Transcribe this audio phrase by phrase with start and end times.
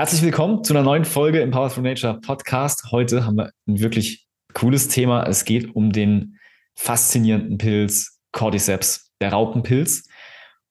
[0.00, 2.90] Herzlich willkommen zu einer neuen Folge im Power from Nature Podcast.
[2.90, 5.24] Heute haben wir ein wirklich cooles Thema.
[5.24, 6.38] Es geht um den
[6.74, 10.08] faszinierenden Pilz Cordyceps, der Raupenpilz.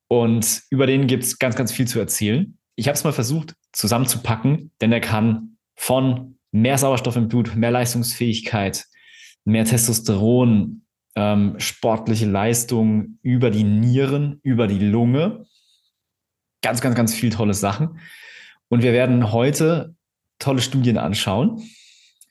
[0.08, 2.58] Und über den gibt es ganz, ganz viel zu erzählen.
[2.76, 7.70] Ich habe es mal versucht zusammenzupacken, denn er kann von mehr Sauerstoff im Blut, mehr
[7.70, 8.88] Leistungsfähigkeit,
[9.46, 10.82] mehr Testosteron,
[11.16, 15.46] ähm, sportliche Leistung über die Nieren, über die Lunge.
[16.64, 18.00] Ganz, ganz, ganz viel tolle Sachen.
[18.70, 19.96] Und wir werden heute
[20.40, 21.62] tolle Studien anschauen.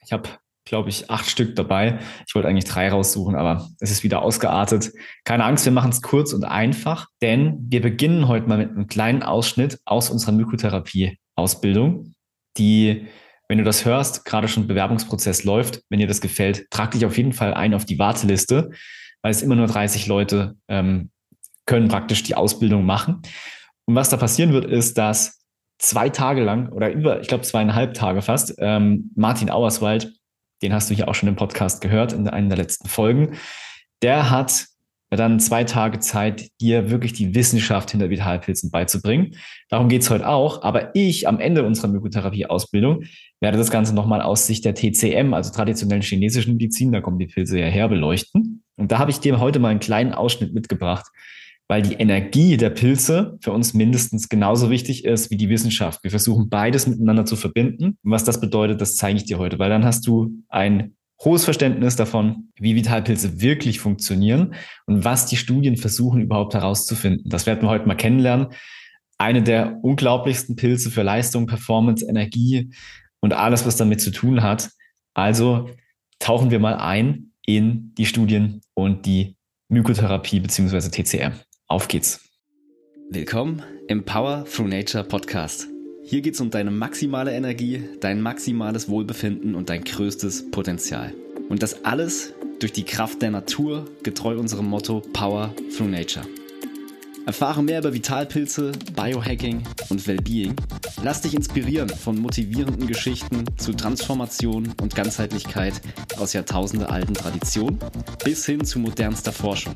[0.04, 0.28] Ich habe,
[0.64, 1.98] glaube ich, acht Stück dabei.
[2.26, 4.92] Ich wollte eigentlich drei raussuchen, aber es ist wieder ausgeartet.
[5.24, 8.86] Keine Angst, wir machen es kurz und einfach, denn wir beginnen heute mal mit einem
[8.86, 12.14] kleinen Ausschnitt aus unserer Mykotherapie-Ausbildung,
[12.56, 13.08] die
[13.48, 17.16] wenn du das hörst, gerade schon Bewerbungsprozess läuft, wenn dir das gefällt, trag dich auf
[17.16, 18.70] jeden Fall ein auf die Warteliste,
[19.22, 21.10] weil es immer nur 30 Leute ähm,
[21.64, 23.22] können praktisch die Ausbildung machen.
[23.86, 25.40] Und was da passieren wird, ist, dass
[25.78, 30.12] zwei Tage lang oder über, ich glaube zweieinhalb Tage fast, ähm, Martin Auerswald,
[30.62, 33.36] den hast du hier auch schon im Podcast gehört, in einer der letzten Folgen,
[34.02, 34.66] der hat
[35.10, 39.36] dann zwei Tage Zeit, dir wirklich die Wissenschaft hinter Vitalpilzen beizubringen.
[39.70, 40.62] Darum geht's heute auch.
[40.62, 43.04] Aber ich am Ende unserer Mykotherapie-Ausbildung
[43.40, 47.26] werde das Ganze nochmal aus Sicht der TCM, also traditionellen chinesischen Medizin, da kommen die
[47.26, 48.62] Pilze ja her, beleuchten.
[48.76, 51.06] Und da habe ich dir heute mal einen kleinen Ausschnitt mitgebracht,
[51.68, 56.02] weil die Energie der Pilze für uns mindestens genauso wichtig ist wie die Wissenschaft.
[56.02, 57.98] Wir versuchen beides miteinander zu verbinden.
[58.02, 61.44] Und was das bedeutet, das zeige ich dir heute, weil dann hast du ein hohes
[61.44, 64.54] Verständnis davon, wie Vitalpilze wirklich funktionieren
[64.86, 67.28] und was die Studien versuchen überhaupt herauszufinden.
[67.28, 68.48] Das werden wir heute mal kennenlernen.
[69.18, 72.70] Eine der unglaublichsten Pilze für Leistung, Performance, Energie
[73.20, 74.70] und alles, was damit zu tun hat.
[75.12, 75.68] Also
[76.18, 79.36] tauchen wir mal ein in die Studien und die
[79.68, 80.88] Mykotherapie bzw.
[80.88, 81.32] TCR.
[81.70, 82.22] Auf geht's.
[83.10, 85.68] Willkommen im Power Through Nature Podcast.
[86.02, 91.12] Hier geht's um deine maximale Energie, dein maximales Wohlbefinden und dein größtes Potenzial.
[91.50, 96.24] Und das alles durch die Kraft der Natur, getreu unserem Motto Power Through Nature.
[97.28, 100.56] Erfahre mehr über Vitalpilze, Biohacking und Wellbeing.
[101.02, 105.74] Lass dich inspirieren von motivierenden Geschichten zu Transformation und Ganzheitlichkeit
[106.18, 107.80] aus jahrtausendealten Traditionen
[108.24, 109.74] bis hin zu modernster Forschung.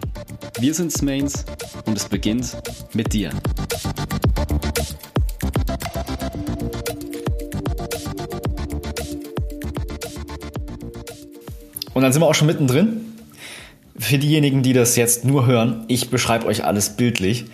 [0.61, 1.45] Wir sind Smains
[1.85, 2.57] und es beginnt
[2.95, 3.29] mit dir.
[11.93, 13.12] Und dann sind wir auch schon mittendrin
[14.03, 17.47] für diejenigen, die das jetzt nur hören, ich beschreibe euch alles bildlich.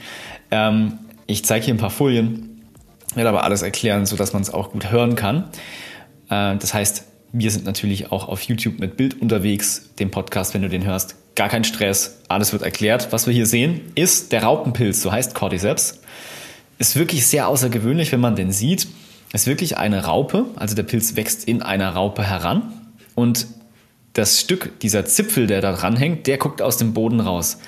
[0.51, 2.63] Ähm, ich zeige hier ein paar Folien,
[3.15, 5.45] werde aber alles erklären, sodass man es auch gut hören kann.
[6.31, 10.63] Äh, das heißt, wir sind natürlich auch auf YouTube mit Bild unterwegs, dem Podcast, wenn
[10.63, 11.17] du den hörst.
[11.35, 13.13] Gar kein Stress, alles wird erklärt.
[13.13, 16.01] Was wir hier sehen, ist der Raupenpilz, so heißt Cordyceps.
[16.79, 18.89] Ist wirklich sehr außergewöhnlich, wenn man den sieht.
[19.33, 22.73] Ist wirklich eine Raupe, also der Pilz wächst in einer Raupe heran
[23.15, 23.47] und
[24.19, 27.59] das Stück, dieser Zipfel, der da dran hängt, der guckt aus dem Boden raus.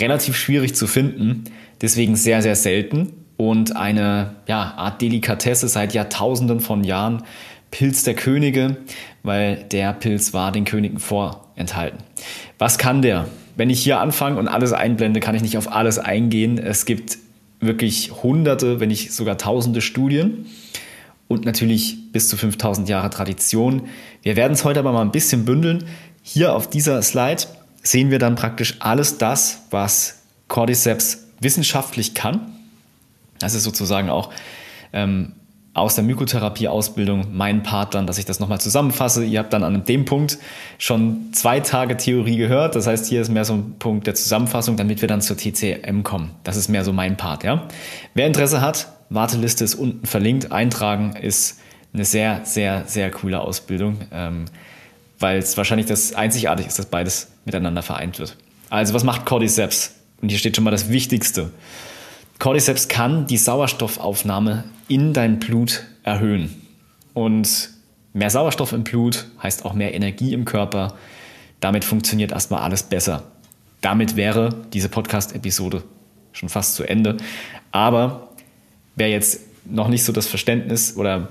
[0.00, 1.44] Relativ schwierig zu finden,
[1.80, 7.22] deswegen sehr, sehr selten und eine ja, Art Delikatesse seit Jahrtausenden von Jahren.
[7.70, 8.76] Pilz der Könige,
[9.22, 11.98] weil der Pilz war den Königen vorenthalten.
[12.58, 13.26] Was kann der?
[13.56, 16.58] Wenn ich hier anfange und alles einblende, kann ich nicht auf alles eingehen.
[16.58, 17.18] Es gibt
[17.60, 20.46] wirklich hunderte, wenn nicht sogar tausende Studien
[21.28, 23.88] und natürlich bis zu 5000 Jahre Tradition.
[24.22, 25.84] Wir werden es heute aber mal ein bisschen bündeln.
[26.22, 27.42] Hier auf dieser Slide
[27.82, 32.52] sehen wir dann praktisch alles das, was Cordyceps wissenschaftlich kann.
[33.38, 34.30] Das ist sozusagen auch
[34.92, 35.32] ähm,
[35.74, 39.24] aus der Mykotherapie-Ausbildung mein Part dann, dass ich das nochmal zusammenfasse.
[39.24, 40.38] Ihr habt dann an dem Punkt
[40.78, 42.76] schon zwei Tage Theorie gehört.
[42.76, 46.02] Das heißt, hier ist mehr so ein Punkt der Zusammenfassung, damit wir dann zur TCM
[46.02, 46.32] kommen.
[46.44, 47.68] Das ist mehr so mein Part, ja.
[48.14, 50.52] Wer Interesse hat, Warteliste ist unten verlinkt.
[50.52, 51.58] Eintragen ist
[51.92, 54.46] eine sehr, sehr, sehr coole Ausbildung, ähm,
[55.18, 58.36] weil es wahrscheinlich das einzigartig ist, dass beides miteinander vereint wird.
[58.70, 59.94] Also, was macht Cordyceps?
[60.20, 61.50] Und hier steht schon mal das Wichtigste.
[62.38, 66.62] Cordyceps kann die Sauerstoffaufnahme in dein Blut erhöhen.
[67.14, 67.70] Und
[68.14, 70.94] mehr Sauerstoff im Blut heißt auch mehr Energie im Körper.
[71.60, 73.24] Damit funktioniert erstmal alles besser.
[73.80, 75.82] Damit wäre diese Podcast-Episode
[76.32, 77.16] schon fast zu Ende.
[77.70, 78.28] Aber
[78.96, 81.28] wer jetzt noch nicht so das Verständnis oder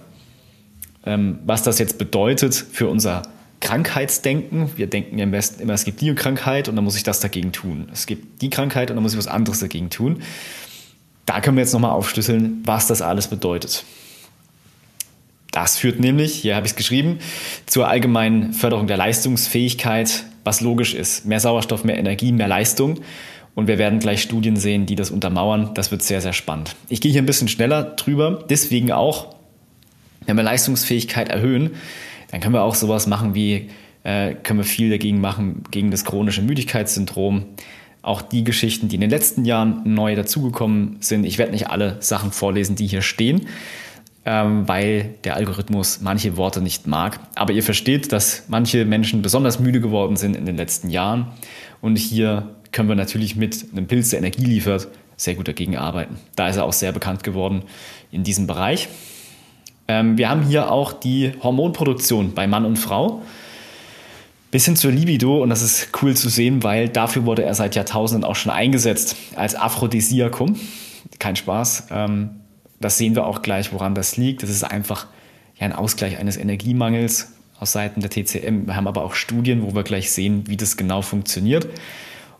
[1.03, 3.24] was das jetzt bedeutet für unser
[3.59, 4.71] Krankheitsdenken.
[4.75, 7.19] Wir denken ja im Westen immer, es gibt die Krankheit und dann muss ich das
[7.19, 7.88] dagegen tun.
[7.94, 10.21] Es gibt die Krankheit und dann muss ich was anderes dagegen tun.
[11.25, 13.86] Da können wir jetzt nochmal aufschlüsseln, was das alles bedeutet.
[15.51, 17.19] Das führt nämlich, hier habe ich es geschrieben,
[17.65, 21.25] zur allgemeinen Förderung der Leistungsfähigkeit, was logisch ist.
[21.25, 23.01] Mehr Sauerstoff, mehr Energie, mehr Leistung.
[23.53, 25.71] Und wir werden gleich Studien sehen, die das untermauern.
[25.74, 26.75] Das wird sehr, sehr spannend.
[26.88, 28.45] Ich gehe hier ein bisschen schneller drüber.
[28.50, 29.36] Deswegen auch
[30.31, 31.71] Wenn wir Leistungsfähigkeit erhöhen,
[32.31, 33.67] dann können wir auch sowas machen wie,
[34.05, 37.47] äh, können wir viel dagegen machen, gegen das chronische Müdigkeitssyndrom.
[38.01, 41.25] Auch die Geschichten, die in den letzten Jahren neu dazugekommen sind.
[41.25, 43.47] Ich werde nicht alle Sachen vorlesen, die hier stehen,
[44.23, 47.19] ähm, weil der Algorithmus manche Worte nicht mag.
[47.35, 51.27] Aber ihr versteht, dass manche Menschen besonders müde geworden sind in den letzten Jahren.
[51.81, 54.87] Und hier können wir natürlich mit einem Pilz, der Energie liefert,
[55.17, 56.15] sehr gut dagegen arbeiten.
[56.37, 57.63] Da ist er auch sehr bekannt geworden
[58.13, 58.87] in diesem Bereich.
[59.91, 63.21] Ähm, wir haben hier auch die Hormonproduktion bei Mann und Frau.
[64.49, 67.75] Bis hin zur Libido, und das ist cool zu sehen, weil dafür wurde er seit
[67.75, 70.57] Jahrtausenden auch schon eingesetzt als Aphrodisiakum.
[71.19, 71.88] Kein Spaß.
[71.91, 72.29] Ähm,
[72.79, 74.43] das sehen wir auch gleich, woran das liegt.
[74.43, 75.07] Das ist einfach
[75.59, 78.67] ja, ein Ausgleich eines Energiemangels aus Seiten der TCM.
[78.67, 81.67] Wir haben aber auch Studien, wo wir gleich sehen, wie das genau funktioniert.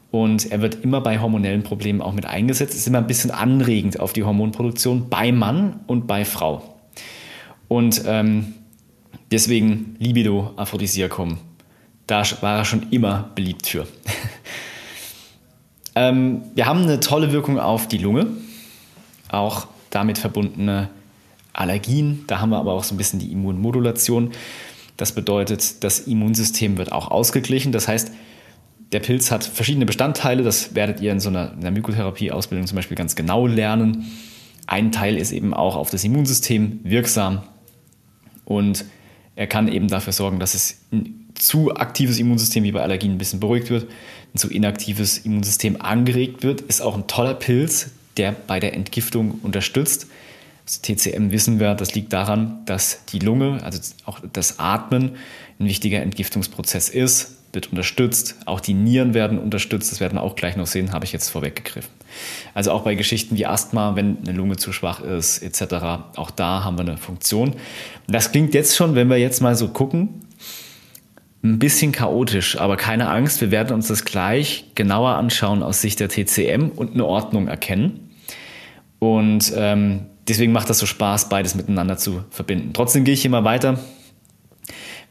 [0.10, 2.76] Und er wird immer bei hormonellen Problemen auch mit eingesetzt.
[2.76, 6.71] Ist immer ein bisschen anregend auf die Hormonproduktion bei Mann und bei Frau.
[7.72, 8.56] Und ähm,
[9.32, 11.38] deswegen Libido Aphrodisiakum.
[12.06, 13.88] Da war er schon immer beliebt für.
[15.96, 18.28] ähm, wir haben eine tolle Wirkung auf die Lunge.
[19.30, 20.90] Auch damit verbundene
[21.54, 22.26] Allergien.
[22.28, 24.32] Da haben wir aber auch so ein bisschen die Immunmodulation.
[24.98, 27.72] Das bedeutet, das Immunsystem wird auch ausgeglichen.
[27.72, 28.12] Das heißt,
[28.92, 32.98] der Pilz hat verschiedene Bestandteile, das werdet ihr in so einer, einer Mykotherapie-Ausbildung zum Beispiel
[32.98, 34.12] ganz genau lernen.
[34.68, 37.44] Ein Teil ist eben auch auf das Immunsystem wirksam
[38.46, 38.86] und
[39.36, 43.18] er kann eben dafür sorgen, dass es ein zu aktives Immunsystem wie bei Allergien ein
[43.18, 43.90] bisschen beruhigt wird,
[44.34, 46.62] ein zu inaktives Immunsystem angeregt wird.
[46.62, 50.08] Ist auch ein toller Pilz, der bei der Entgiftung unterstützt.
[50.66, 55.12] Das TCM wissen wir, das liegt daran, dass die Lunge, also auch das Atmen,
[55.60, 58.36] ein wichtiger Entgiftungsprozess ist wird unterstützt.
[58.46, 59.92] Auch die Nieren werden unterstützt.
[59.92, 61.92] Das werden wir auch gleich noch sehen, habe ich jetzt vorweggegriffen.
[62.54, 65.76] Also auch bei Geschichten wie Asthma, wenn eine Lunge zu schwach ist, etc.,
[66.16, 67.56] auch da haben wir eine Funktion.
[68.08, 70.22] Das klingt jetzt schon, wenn wir jetzt mal so gucken,
[71.44, 76.00] ein bisschen chaotisch, aber keine Angst, wir werden uns das gleich genauer anschauen aus Sicht
[76.00, 78.12] der TCM und eine Ordnung erkennen.
[79.00, 82.74] Und ähm, deswegen macht das so Spaß, beides miteinander zu verbinden.
[82.74, 83.80] Trotzdem gehe ich hier mal weiter.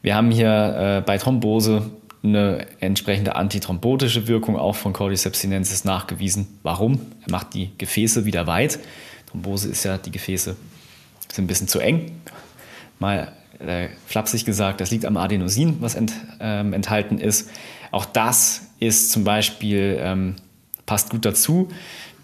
[0.01, 1.83] Wir haben hier äh, bei Thrombose
[2.23, 5.43] eine entsprechende antithrombotische Wirkung auch von Cordyceps
[5.83, 6.59] nachgewiesen.
[6.63, 7.01] Warum?
[7.25, 8.79] Er macht die Gefäße wieder weit.
[9.31, 10.55] Thrombose ist ja, die Gefäße
[11.31, 12.11] sind ein bisschen zu eng.
[12.99, 17.49] Mal äh, flapsig gesagt, das liegt am Adenosin, was ent, ähm, enthalten ist.
[17.91, 20.35] Auch das ist zum Beispiel, ähm,
[20.85, 21.69] passt gut dazu.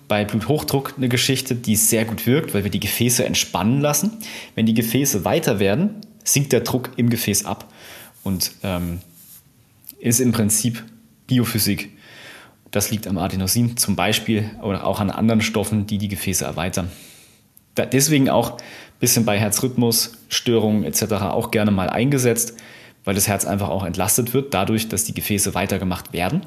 [0.08, 4.12] Bei Bluthochdruck eine Geschichte, die sehr gut wirkt, weil wir die Gefäße entspannen lassen.
[4.56, 7.72] Wenn die Gefäße weiter werden, sinkt der Druck im Gefäß ab.
[8.24, 9.00] Und ähm,
[10.00, 10.84] ist im Prinzip
[11.28, 11.90] Biophysik.
[12.72, 16.92] Das liegt am Adenosin zum Beispiel oder auch an anderen Stoffen, die die Gefäße erweitern.
[17.76, 21.04] Da deswegen auch ein bisschen bei Herzrhythmusstörungen etc.
[21.14, 22.56] auch gerne mal eingesetzt,
[23.06, 26.42] weil das Herz einfach auch entlastet wird, dadurch, dass die Gefäße weitergemacht werden.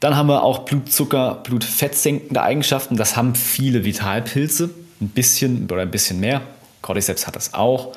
[0.00, 2.96] Dann haben wir auch Blutzucker, Blutfettsenkende Eigenschaften.
[2.96, 4.70] Das haben viele Vitalpilze,
[5.00, 6.40] ein bisschen oder ein bisschen mehr.
[6.80, 7.92] Cordyceps hat das auch.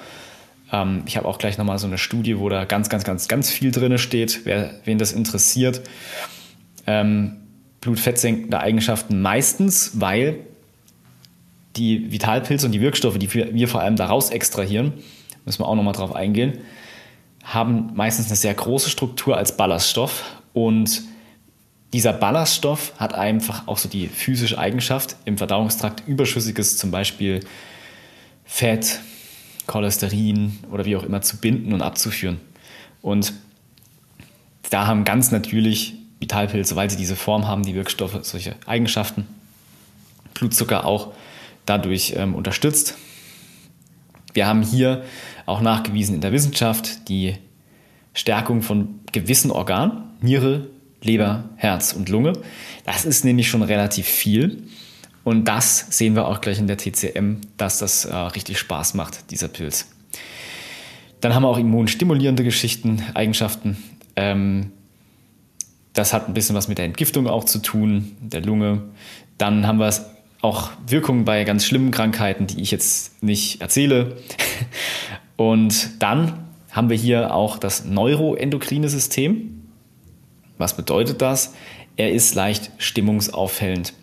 [0.73, 3.49] Ähm, ich habe auch gleich nochmal so eine Studie, wo da ganz, ganz, ganz, ganz
[3.49, 5.81] viel drin steht, wer, wen das interessiert.
[6.85, 7.37] Ähm,
[7.79, 10.39] blutfettsenkende Eigenschaften meistens, weil
[11.77, 14.93] die Vitalpilze und die Wirkstoffe, die wir vor allem daraus extrahieren,
[15.45, 16.59] müssen wir auch nochmal drauf eingehen,
[17.43, 21.01] haben meistens eine sehr große Struktur als Ballaststoff und
[21.93, 27.41] dieser Ballaststoff hat einfach auch so die physische Eigenschaft, im Verdauungstrakt überschüssiges zum Beispiel
[28.45, 28.99] Fett,
[29.67, 32.39] Cholesterin oder wie auch immer zu binden und abzuführen.
[33.01, 33.33] Und
[34.69, 39.27] da haben ganz natürlich Vitalpilze, weil sie diese Form haben, die Wirkstoffe, solche Eigenschaften.
[40.33, 41.13] Blutzucker auch
[41.65, 42.97] dadurch ähm, unterstützt.
[44.33, 45.03] Wir haben hier
[45.45, 47.35] auch nachgewiesen in der Wissenschaft die
[48.13, 50.67] Stärkung von gewissen Organen, Niere,
[51.01, 52.33] Leber, Herz und Lunge.
[52.85, 54.63] Das ist nämlich schon relativ viel.
[55.23, 59.31] Und das sehen wir auch gleich in der TCM, dass das äh, richtig Spaß macht,
[59.31, 59.87] dieser Pilz.
[61.21, 63.77] Dann haben wir auch immunstimulierende Geschichten, Eigenschaften.
[64.17, 64.71] Ähm,
[65.93, 68.83] das hat ein bisschen was mit der Entgiftung auch zu tun, der Lunge.
[69.37, 69.93] Dann haben wir
[70.41, 74.17] auch Wirkungen bei ganz schlimmen Krankheiten, die ich jetzt nicht erzähle.
[75.37, 79.69] Und dann haben wir hier auch das neuroendokrine System.
[80.57, 81.53] Was bedeutet das?
[81.95, 83.93] Er ist leicht stimmungsaufhellend.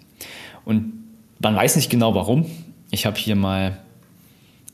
[0.64, 0.99] Und
[1.40, 2.46] man weiß nicht genau warum.
[2.90, 3.78] Ich habe hier mal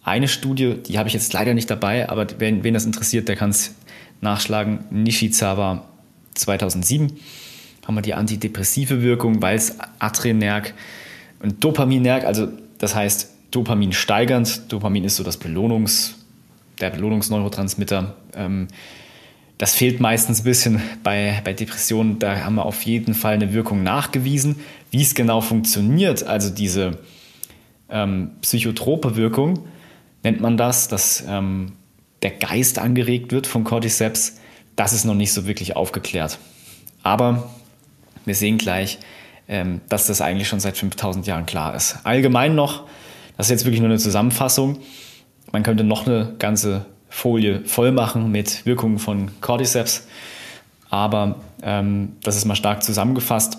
[0.03, 3.37] eine Studie, die habe ich jetzt leider nicht dabei, aber wen, wen das interessiert, der
[3.37, 3.75] kann es
[4.21, 4.85] nachschlagen.
[4.91, 5.85] Nishizawa
[6.35, 7.13] 2007
[7.87, 10.75] haben wir die antidepressive Wirkung, weil es Adrenerg
[11.41, 14.73] und Dopaminerg, also das heißt Dopamin steigernd.
[14.73, 16.17] Dopamin ist so das Belohnungs,
[16.81, 18.17] der Belohnungsneurotransmitter.
[18.35, 18.69] Ähm,
[19.59, 22.19] das fehlt meistens ein bisschen bei, bei Depressionen.
[22.19, 24.61] Da haben wir auf jeden Fall eine Wirkung nachgewiesen.
[24.91, 26.99] Wie es genau funktioniert, also diese
[27.89, 29.61] ähm, psychotrope Wirkung,
[30.23, 31.73] nennt man das, dass ähm,
[32.23, 34.41] der Geist angeregt wird von Cordyceps,
[34.75, 36.39] das ist noch nicht so wirklich aufgeklärt.
[37.03, 37.51] Aber
[38.25, 38.99] wir sehen gleich,
[39.49, 41.99] ähm, dass das eigentlich schon seit 5000 Jahren klar ist.
[42.05, 42.85] Allgemein noch,
[43.37, 44.81] das ist jetzt wirklich nur eine Zusammenfassung.
[45.53, 50.07] Man könnte noch eine ganze Folie voll machen mit Wirkungen von Cordyceps,
[50.91, 53.59] aber ähm, das ist mal stark zusammengefasst.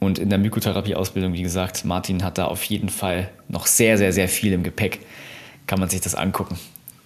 [0.00, 4.12] Und in der Mykotherapie-Ausbildung, wie gesagt, Martin hat da auf jeden Fall noch sehr, sehr,
[4.12, 5.00] sehr viel im Gepäck.
[5.66, 6.56] Kann man sich das angucken.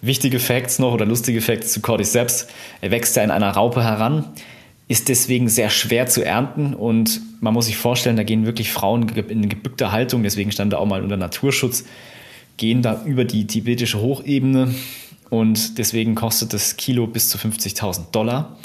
[0.01, 2.47] Wichtige Facts noch oder lustige Facts zu Cordyceps.
[2.81, 4.25] Er wächst ja in einer Raupe heran,
[4.87, 9.07] ist deswegen sehr schwer zu ernten und man muss sich vorstellen, da gehen wirklich Frauen
[9.09, 11.85] in gebückter Haltung, deswegen stand er auch mal unter Naturschutz,
[12.57, 14.73] gehen da über die tibetische Hochebene
[15.29, 18.55] und deswegen kostet das Kilo bis zu 50.000 Dollar.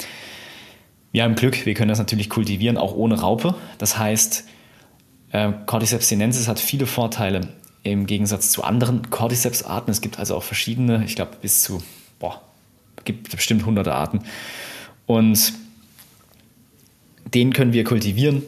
[1.11, 3.55] Wir haben Glück, wir können das natürlich kultivieren, auch ohne Raupe.
[3.79, 4.45] Das heißt,
[5.31, 7.47] äh, Cordyceps sinensis hat viele Vorteile
[7.81, 9.89] im Gegensatz zu anderen Cordyceps-Arten.
[9.89, 11.81] Es gibt also auch verschiedene, ich glaube bis zu,
[12.19, 12.39] boah,
[13.05, 14.19] gibt bestimmt hunderte Arten.
[15.07, 15.53] Und
[17.33, 18.43] den können wir kultivieren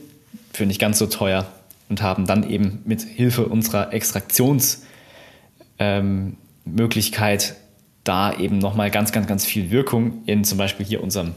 [0.54, 1.48] für nicht ganz so teuer
[1.90, 4.91] und haben dann eben mit Hilfe unserer Extraktionsmöglichkeit
[5.82, 6.38] ähm,
[8.04, 11.34] da eben nochmal ganz, ganz, ganz viel Wirkung in zum Beispiel hier unserem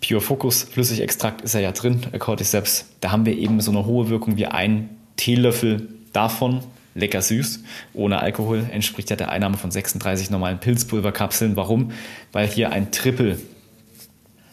[0.00, 2.86] Pure Focus Flüssigextrakt ist er ja drin, Cordyceps.
[3.00, 6.60] Da haben wir eben so eine hohe Wirkung wie ein Teelöffel davon.
[6.94, 11.54] Lecker süß, ohne Alkohol, entspricht ja der Einnahme von 36 normalen Pilzpulverkapseln.
[11.54, 11.90] Warum?
[12.32, 13.38] Weil hier ein Triple,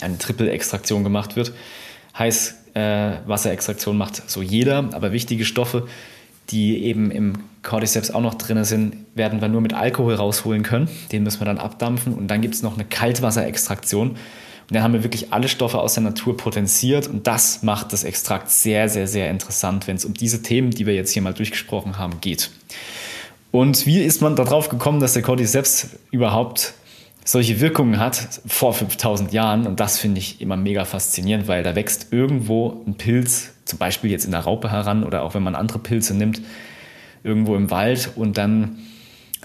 [0.01, 1.53] eine Triple-Extraktion gemacht wird.
[2.18, 5.88] Heiß äh, Wasserextraktion macht so jeder, aber wichtige Stoffe,
[6.50, 7.33] die eben im
[7.63, 10.89] Cordyceps auch noch drin sind, werden wir nur mit Alkohol rausholen können.
[11.12, 14.12] Den müssen wir dann abdampfen und dann gibt es noch eine Kaltwasserextraktion.
[14.12, 14.17] Und
[14.69, 18.50] dann haben wir wirklich alle Stoffe aus der Natur potenziert und das macht das Extrakt
[18.50, 21.97] sehr, sehr, sehr interessant, wenn es um diese Themen, die wir jetzt hier mal durchgesprochen
[21.97, 22.50] haben, geht.
[23.51, 26.73] Und wie ist man darauf gekommen, dass der Cordyceps überhaupt
[27.23, 29.67] solche Wirkungen hat vor 5000 Jahren?
[29.67, 34.12] Und das finde ich immer mega faszinierend, weil da wächst irgendwo ein Pilz, zum Beispiel
[34.12, 36.41] jetzt in der Raupe heran oder auch wenn man andere Pilze nimmt,
[37.24, 38.77] irgendwo im Wald und dann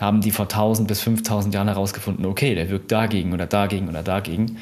[0.00, 4.02] haben die vor 1000 bis 5000 Jahren herausgefunden, okay, der wirkt dagegen oder dagegen oder
[4.02, 4.58] dagegen.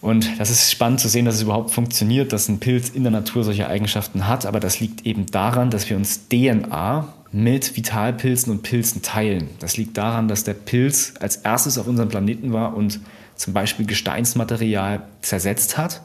[0.00, 3.10] Und das ist spannend zu sehen, dass es überhaupt funktioniert, dass ein Pilz in der
[3.10, 4.46] Natur solche Eigenschaften hat.
[4.46, 9.48] Aber das liegt eben daran, dass wir uns DNA mit Vitalpilzen und Pilzen teilen.
[9.58, 13.00] Das liegt daran, dass der Pilz als erstes auf unserem Planeten war und
[13.34, 16.02] zum Beispiel Gesteinsmaterial zersetzt hat.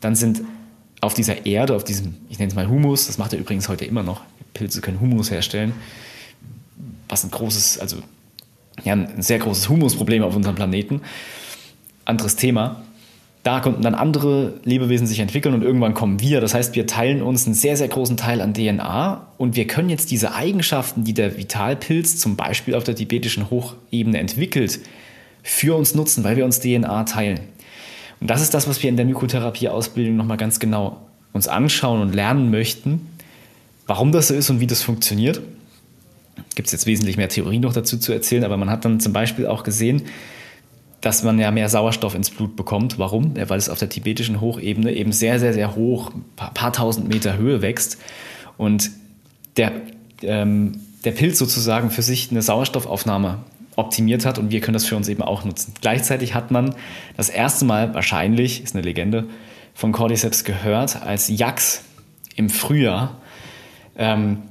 [0.00, 0.42] Dann sind
[1.00, 3.84] auf dieser Erde, auf diesem, ich nenne es mal Humus, das macht er übrigens heute
[3.84, 4.22] immer noch,
[4.54, 5.72] Pilze können Humus herstellen,
[7.08, 7.98] was ein großes, also
[8.84, 11.02] ja, ein sehr großes Humusproblem auf unserem Planeten.
[12.04, 12.82] Anderes Thema
[13.42, 16.40] da konnten dann andere Lebewesen sich entwickeln und irgendwann kommen wir.
[16.40, 19.88] Das heißt, wir teilen uns einen sehr, sehr großen Teil an DNA und wir können
[19.88, 24.80] jetzt diese Eigenschaften, die der Vitalpilz zum Beispiel auf der tibetischen Hochebene entwickelt,
[25.42, 27.40] für uns nutzen, weil wir uns DNA teilen.
[28.20, 31.00] Und das ist das, was wir in der Mykotherapie-Ausbildung nochmal ganz genau
[31.32, 33.08] uns anschauen und lernen möchten,
[33.86, 35.40] warum das so ist und wie das funktioniert.
[36.54, 39.12] Gibt es jetzt wesentlich mehr Theorie noch dazu zu erzählen, aber man hat dann zum
[39.12, 40.02] Beispiel auch gesehen,
[41.00, 42.98] dass man ja mehr Sauerstoff ins Blut bekommt.
[42.98, 43.34] Warum?
[43.36, 47.08] Ja, weil es auf der tibetischen Hochebene eben sehr, sehr, sehr hoch, paar, paar tausend
[47.08, 47.98] Meter Höhe wächst
[48.58, 48.90] und
[49.56, 49.72] der,
[50.22, 53.38] ähm, der Pilz sozusagen für sich eine Sauerstoffaufnahme
[53.80, 55.74] optimiert hat und wir können das für uns eben auch nutzen.
[55.80, 56.74] Gleichzeitig hat man
[57.16, 59.26] das erste Mal, wahrscheinlich, ist eine Legende,
[59.74, 61.84] von Cordyceps gehört, als Yaks
[62.36, 63.16] im Frühjahr
[63.96, 64.42] ähm,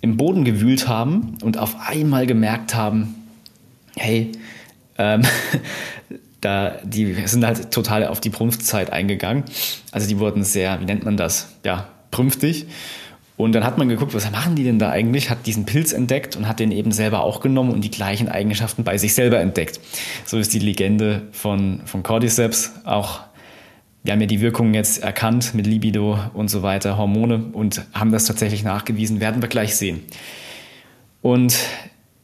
[0.00, 3.14] im Boden gewühlt haben und auf einmal gemerkt haben,
[3.96, 4.32] hey,
[4.96, 5.22] ähm,
[6.40, 9.44] da, die sind halt total auf die Prunftzeit eingegangen.
[9.92, 11.54] Also die wurden sehr, wie nennt man das?
[11.64, 12.66] Ja, prünftig.
[13.38, 15.30] Und dann hat man geguckt, was machen die denn da eigentlich?
[15.30, 18.82] Hat diesen Pilz entdeckt und hat den eben selber auch genommen und die gleichen Eigenschaften
[18.82, 19.78] bei sich selber entdeckt.
[20.26, 22.72] So ist die Legende von, von Cordyceps.
[22.84, 23.20] Auch
[24.02, 28.10] wir haben ja die Wirkungen jetzt erkannt mit Libido und so weiter, Hormone und haben
[28.10, 30.02] das tatsächlich nachgewiesen, werden wir gleich sehen.
[31.22, 31.56] Und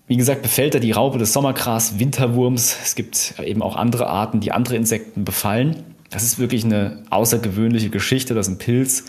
[0.08, 2.76] wie gesagt, befällt er die Raupe des Sommergras, Winterwurms.
[2.82, 5.84] Es gibt eben auch andere Arten, die andere Insekten befallen.
[6.10, 9.04] Das ist wirklich eine außergewöhnliche Geschichte, dass ein Pilz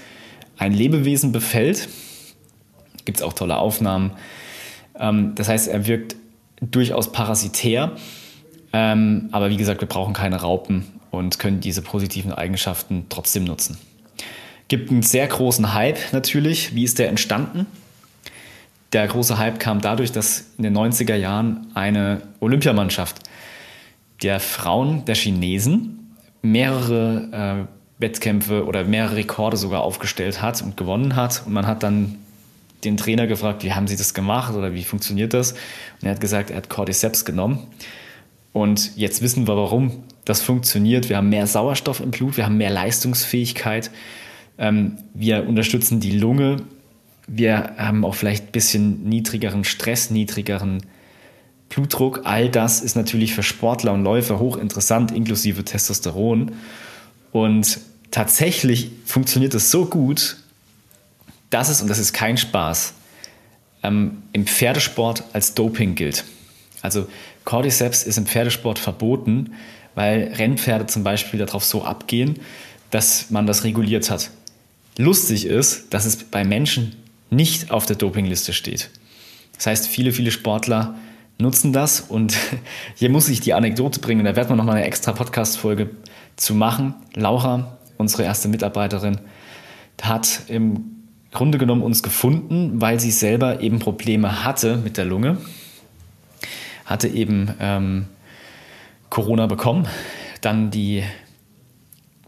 [0.57, 1.89] ein Lebewesen befällt.
[3.05, 4.11] Gibt es auch tolle Aufnahmen.
[4.99, 6.15] Ähm, das heißt, er wirkt
[6.61, 7.91] durchaus parasitär.
[8.73, 13.77] Ähm, aber wie gesagt, wir brauchen keine Raupen und können diese positiven Eigenschaften trotzdem nutzen.
[14.67, 16.75] Gibt einen sehr großen Hype natürlich.
[16.75, 17.67] Wie ist der entstanden?
[18.95, 23.19] der große Hype kam dadurch, dass in den 90er Jahren eine Olympiamannschaft
[24.23, 31.15] der Frauen der Chinesen mehrere äh, Wettkämpfe oder mehrere Rekorde sogar aufgestellt hat und gewonnen
[31.15, 31.43] hat.
[31.45, 32.15] Und man hat dann
[32.83, 35.53] den Trainer gefragt, wie haben sie das gemacht oder wie funktioniert das?
[35.53, 37.59] Und er hat gesagt, er hat Cordyceps genommen.
[38.53, 41.09] Und jetzt wissen wir, warum das funktioniert.
[41.09, 43.91] Wir haben mehr Sauerstoff im Blut, wir haben mehr Leistungsfähigkeit,
[44.57, 46.57] ähm, wir unterstützen die Lunge,
[47.27, 50.83] wir haben auch vielleicht ein bisschen niedrigeren Stress, niedrigeren
[51.69, 52.21] Blutdruck.
[52.23, 56.51] All das ist natürlich für Sportler und Läufer hochinteressant, inklusive Testosteron.
[57.35, 60.37] Und tatsächlich funktioniert es so gut,
[61.49, 62.93] dass es, und das ist kein Spaß,
[63.83, 66.23] ähm, im Pferdesport als Doping gilt.
[66.81, 67.09] Also
[67.43, 69.51] Cordyceps ist im Pferdesport verboten,
[69.95, 72.39] weil Rennpferde zum Beispiel darauf so abgehen,
[72.89, 74.31] dass man das reguliert hat.
[74.97, 76.95] Lustig ist, dass es bei Menschen
[77.31, 78.91] nicht auf der Dopingliste steht.
[79.57, 80.95] Das heißt, viele, viele Sportler
[81.37, 82.33] nutzen das und
[82.95, 85.89] hier muss ich die Anekdote bringen, da werden wir nochmal eine extra Podcast-Folge
[86.35, 86.95] zu machen.
[87.13, 89.19] Laura, unsere erste Mitarbeiterin,
[90.01, 90.95] hat im
[91.31, 95.37] Grunde genommen uns gefunden, weil sie selber eben Probleme hatte mit der Lunge,
[96.85, 98.05] hatte eben ähm,
[99.09, 99.87] Corona bekommen,
[100.41, 101.03] dann die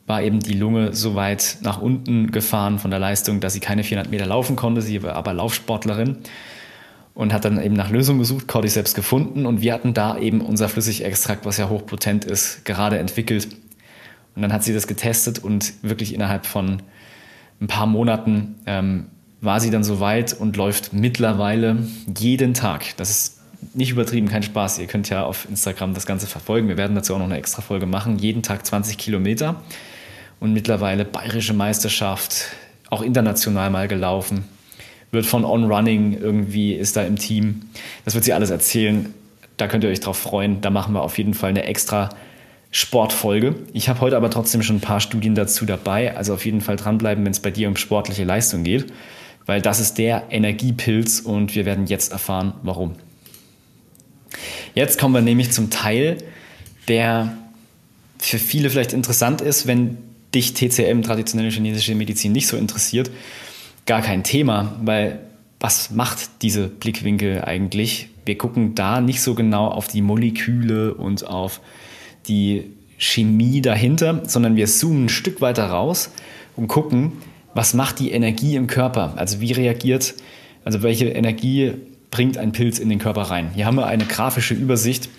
[0.08, 3.84] war eben die Lunge so weit nach unten gefahren von der Leistung, dass sie keine
[3.84, 4.82] 400 Meter laufen konnte.
[4.82, 6.20] Sie war aber Laufsportlerin
[7.14, 10.70] und hat dann eben nach Lösungen gesucht, Cordyceps gefunden und wir hatten da eben unser
[10.70, 13.50] Flüssigextrakt, was ja hochpotent ist, gerade entwickelt.
[14.38, 16.84] Und dann hat sie das getestet und wirklich innerhalb von
[17.60, 19.08] ein paar Monaten ähm,
[19.42, 21.78] war sie dann so weit und läuft mittlerweile
[22.16, 22.96] jeden Tag.
[22.98, 23.42] Das ist
[23.74, 24.78] nicht übertrieben, kein Spaß.
[24.78, 26.68] Ihr könnt ja auf Instagram das Ganze verfolgen.
[26.68, 28.20] Wir werden dazu auch noch eine extra Folge machen.
[28.20, 29.64] Jeden Tag 20 Kilometer
[30.40, 32.52] und mittlerweile bayerische Meisterschaft,
[32.92, 34.44] auch international mal gelaufen.
[35.10, 37.64] Wird von On Running irgendwie, ist da im Team.
[38.06, 39.16] Das wird sie alles erzählen.
[39.58, 40.62] Da könnt ihr euch drauf freuen.
[40.62, 42.10] Da machen wir auf jeden Fall eine extra
[42.72, 43.56] Sportfolge.
[43.74, 46.16] Ich habe heute aber trotzdem schon ein paar Studien dazu dabei.
[46.16, 48.88] Also auf jeden Fall dranbleiben, wenn es bei dir um sportliche Leistung geht.
[49.46, 52.96] Weil das ist der Energiepilz und wir werden jetzt erfahren, warum.
[54.76, 56.18] Jetzt kommen wir nämlich zum Teil,
[56.88, 57.38] der
[58.20, 59.98] für viele vielleicht interessant ist, wenn
[60.36, 63.10] dich TCM, traditionelle chinesische Medizin, nicht so interessiert,
[63.86, 65.20] gar kein Thema, weil
[65.60, 68.10] was macht diese Blickwinkel eigentlich?
[68.26, 71.62] Wir gucken da nicht so genau auf die Moleküle und auf
[72.28, 76.12] die Chemie dahinter, sondern wir zoomen ein Stück weiter raus
[76.56, 77.14] und gucken,
[77.54, 79.14] was macht die Energie im Körper?
[79.16, 80.16] Also wie reagiert,
[80.66, 81.74] also welche Energie
[82.12, 83.52] bringt ein Pilz in den Körper rein?
[83.54, 85.10] Hier haben wir eine grafische Übersicht,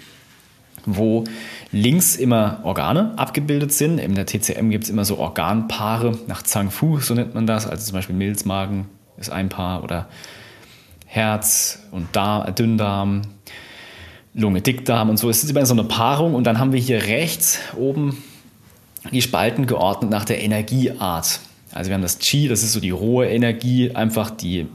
[0.86, 1.24] wo
[1.72, 3.98] links immer Organe abgebildet sind.
[3.98, 7.66] In der TCM gibt es immer so Organpaare nach Zhang Fu, so nennt man das.
[7.66, 10.08] Also zum Beispiel Milzmagen ist ein Paar oder
[11.06, 13.22] Herz und Darm, Dünndarm,
[14.38, 15.28] Lunge, Dickdarm und so.
[15.28, 18.22] Es ist immer so eine Paarung und dann haben wir hier rechts oben
[19.10, 21.40] die Spalten geordnet nach der Energieart.
[21.72, 24.66] Also wir haben das Qi, das ist so die rohe Energie, einfach die,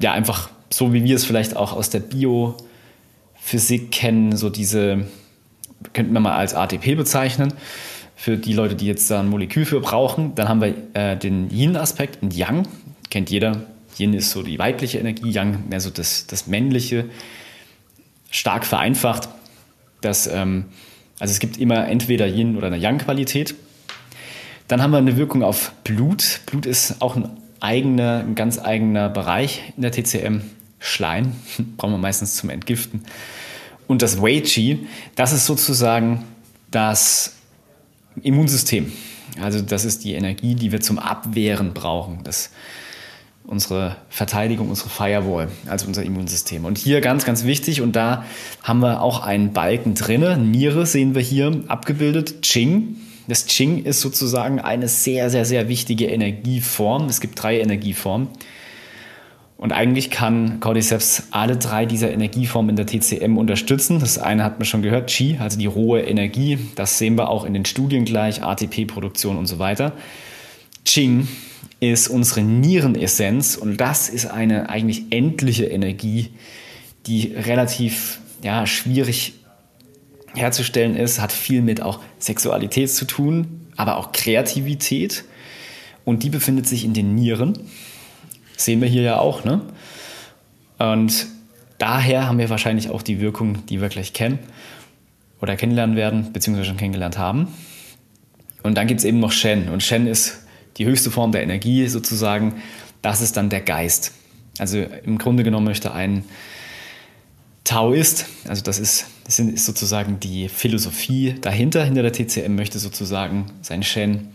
[0.00, 5.06] ja, einfach so wie wir es vielleicht auch aus der Biophysik kennen, so diese
[5.92, 7.52] könnten wir mal als ATP bezeichnen,
[8.16, 10.34] für die Leute, die jetzt da ein Molekül für brauchen.
[10.34, 12.66] Dann haben wir äh, den Yin-Aspekt und Yang,
[13.10, 13.64] kennt jeder.
[13.98, 17.04] Yin ist so die weibliche Energie, Yang mehr so das, das männliche,
[18.34, 19.28] stark vereinfacht.
[20.00, 20.64] Das, ähm,
[21.20, 23.54] also es gibt immer entweder Yin oder eine Yang-Qualität.
[24.66, 26.40] Dann haben wir eine Wirkung auf Blut.
[26.46, 30.40] Blut ist auch ein eigener, ein ganz eigener Bereich in der TCM.
[30.80, 31.32] Schleim
[31.76, 33.04] brauchen wir meistens zum Entgiften.
[33.86, 36.24] Und das Wei Qi, das ist sozusagen
[36.72, 37.36] das
[38.20, 38.92] Immunsystem.
[39.40, 42.20] Also das ist die Energie, die wir zum Abwehren brauchen.
[42.24, 42.50] Das
[43.46, 46.64] unsere Verteidigung, unsere Firewall, also unser Immunsystem.
[46.64, 48.24] Und hier ganz, ganz wichtig, und da
[48.62, 50.38] haben wir auch einen Balken drinne.
[50.38, 52.42] Niere sehen wir hier abgebildet.
[52.42, 52.96] Qing.
[53.28, 57.06] Das Qing ist sozusagen eine sehr, sehr, sehr wichtige Energieform.
[57.06, 58.28] Es gibt drei Energieformen.
[59.56, 64.00] Und eigentlich kann Cordyceps alle drei dieser Energieformen in der TCM unterstützen.
[64.00, 66.58] Das eine hat man schon gehört, Qi, also die rohe Energie.
[66.74, 69.92] Das sehen wir auch in den Studien gleich, ATP-Produktion und so weiter.
[70.84, 71.28] Qing
[71.80, 76.30] ist unsere Nierenessenz und das ist eine eigentlich endliche Energie,
[77.06, 79.34] die relativ ja, schwierig
[80.34, 85.24] herzustellen ist, hat viel mit auch Sexualität zu tun, aber auch Kreativität.
[86.04, 87.58] Und die befindet sich in den Nieren.
[88.56, 89.62] Sehen wir hier ja auch, ne?
[90.78, 91.26] Und
[91.78, 94.38] daher haben wir wahrscheinlich auch die Wirkung, die wir gleich kennen
[95.40, 97.48] oder kennenlernen werden, beziehungsweise schon kennengelernt haben.
[98.62, 99.68] Und dann gibt es eben noch Shen.
[99.68, 100.43] Und Shen ist
[100.76, 102.62] die höchste Form der Energie sozusagen.
[103.02, 104.12] Das ist dann der Geist.
[104.58, 106.24] Also im Grunde genommen möchte ein
[107.64, 113.46] Taoist, also das ist, das ist sozusagen die Philosophie dahinter, hinter der TCM, möchte sozusagen
[113.62, 114.28] sein Shen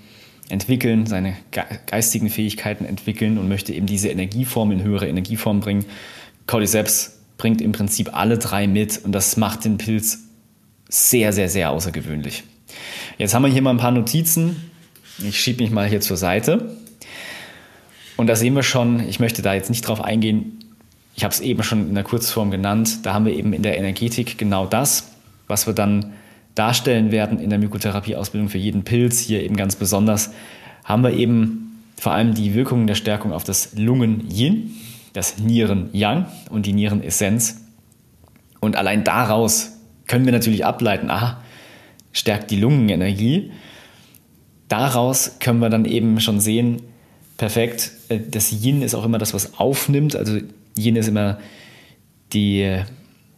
[0.49, 1.38] entwickeln, seine
[1.86, 5.86] geistigen Fähigkeiten entwickeln und möchte eben diese Energieform in höhere Energieform bringen.
[6.47, 10.19] Cordyceps bringt im Prinzip alle drei mit und das macht den Pilz
[10.89, 12.43] sehr, sehr, sehr außergewöhnlich.
[13.19, 14.71] Jetzt haben wir hier mal ein paar Notizen.
[15.21, 16.77] Ich schiebe mich mal hier zur Seite.
[18.15, 20.60] Und da sehen wir schon, ich möchte da jetzt nicht drauf eingehen,
[21.15, 23.77] ich habe es eben schon in der Kurzform genannt, da haben wir eben in der
[23.77, 25.12] Energetik genau das,
[25.47, 26.13] was wir dann
[26.55, 30.32] darstellen werden in der Mykotherapie-Ausbildung für jeden Pilz, hier eben ganz besonders,
[30.84, 34.71] haben wir eben vor allem die Wirkungen der Stärkung auf das Lungen-Yin,
[35.13, 37.62] das Nieren-Yang und die Nierenessenz.
[38.60, 39.77] Und allein daraus
[40.08, 41.41] können wir natürlich ableiten, aha,
[42.12, 43.51] stärkt die Lungenenergie.
[44.69, 46.82] Daraus können wir dann eben schon sehen,
[47.38, 50.15] perfekt, äh, das Yin ist auch immer das, was aufnimmt.
[50.15, 50.38] Also
[50.77, 51.39] Yin ist immer
[52.32, 52.79] die,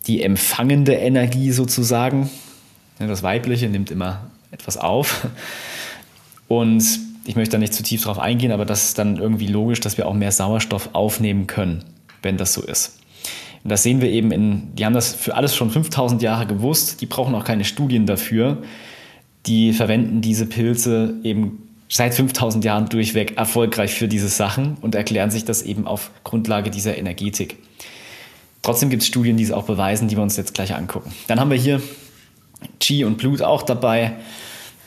[0.05, 2.29] die empfangende Energie sozusagen.
[2.99, 5.27] Das Weibliche nimmt immer etwas auf.
[6.47, 6.83] Und
[7.25, 9.97] ich möchte da nicht zu tief drauf eingehen, aber das ist dann irgendwie logisch, dass
[9.97, 11.85] wir auch mehr Sauerstoff aufnehmen können,
[12.21, 12.99] wenn das so ist.
[13.63, 16.99] Und das sehen wir eben in, die haben das für alles schon 5000 Jahre gewusst,
[17.01, 18.57] die brauchen auch keine Studien dafür.
[19.45, 25.29] Die verwenden diese Pilze eben seit 5000 Jahren durchweg erfolgreich für diese Sachen und erklären
[25.29, 27.57] sich das eben auf Grundlage dieser Energetik.
[28.61, 31.11] Trotzdem gibt es Studien, die es auch beweisen, die wir uns jetzt gleich angucken.
[31.27, 31.81] Dann haben wir hier
[32.79, 34.13] Qi und Blut auch dabei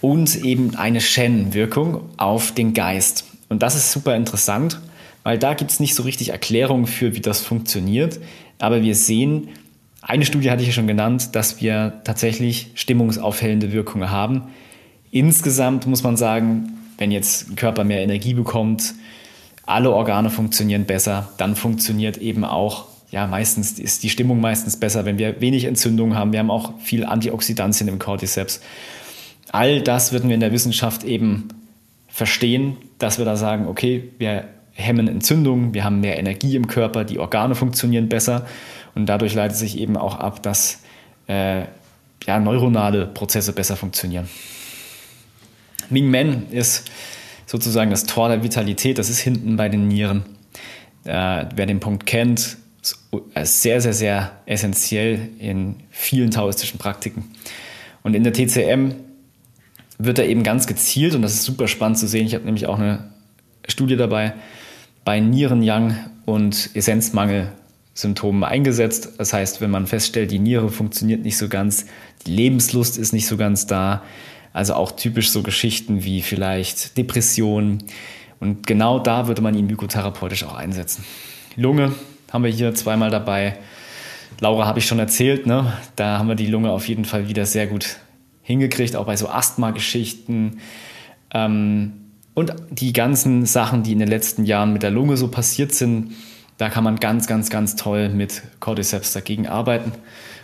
[0.01, 3.25] und eben eine Shen-Wirkung auf den Geist.
[3.49, 4.81] Und das ist super interessant,
[5.25, 8.21] weil da gibt es nicht so richtig Erklärungen für, wie das funktioniert.
[8.59, 9.49] Aber wir sehen,
[10.07, 14.43] eine Studie hatte ich ja schon genannt, dass wir tatsächlich stimmungsaufhellende Wirkungen haben.
[15.11, 18.95] Insgesamt muss man sagen, wenn jetzt ein Körper mehr Energie bekommt,
[19.65, 25.07] alle Organe funktionieren besser, dann funktioniert eben auch, ja, meistens ist die Stimmung meistens besser,
[25.07, 26.33] wenn wir wenig Entzündung haben.
[26.33, 28.61] Wir haben auch viel Antioxidantien im Cordyceps.
[29.53, 31.49] All das würden wir in der Wissenschaft eben
[32.09, 37.05] verstehen, dass wir da sagen, okay, wir hemmen Entzündungen, wir haben mehr Energie im Körper,
[37.05, 38.47] die Organe funktionieren besser
[38.95, 40.83] und dadurch leitet sich eben auch ab, dass
[41.29, 41.63] äh,
[42.27, 44.29] ja, neuronale Prozesse besser funktionieren.
[45.91, 46.91] Ming Men ist
[47.47, 50.25] sozusagen das Tor der Vitalität, das ist hinten bei den Nieren.
[51.05, 52.57] Äh, wer den Punkt kennt,
[53.35, 57.31] ist sehr, sehr, sehr essentiell in vielen taoistischen Praktiken.
[58.03, 58.95] Und in der TCM
[59.99, 62.67] wird er eben ganz gezielt, und das ist super spannend zu sehen, ich habe nämlich
[62.67, 63.11] auch eine
[63.69, 64.35] Studie dabei,
[65.05, 69.13] bei Nierenjang und Essenzmangel-Symptomen eingesetzt.
[69.19, 71.87] Das heißt, wenn man feststellt, die Niere funktioniert nicht so ganz,
[72.27, 74.03] die Lebenslust ist nicht so ganz da,
[74.53, 77.85] also auch typisch so Geschichten wie vielleicht Depressionen.
[78.41, 81.05] Und genau da würde man ihn mykotherapeutisch auch einsetzen.
[81.57, 81.95] Lunge
[82.33, 83.59] haben wir hier zweimal dabei.
[84.41, 85.73] Laura habe ich schon erzählt, ne?
[85.97, 87.99] da haben wir die Lunge auf jeden Fall wieder sehr gut
[88.43, 90.61] hingekriegt, auch bei so Asthma-Geschichten.
[91.33, 92.04] Ähm,
[92.35, 96.13] und die ganzen Sachen, die in den letzten Jahren mit der Lunge so passiert sind,
[96.59, 99.93] da kann man ganz, ganz, ganz toll mit Cordyceps dagegen arbeiten.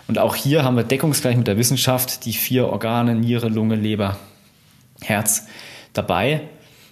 [0.08, 4.16] Und auch hier haben wir deckungsgleich mit der Wissenschaft die vier Organe, Niere, Lunge, Leber,
[5.00, 5.46] Herz
[5.92, 6.42] dabei.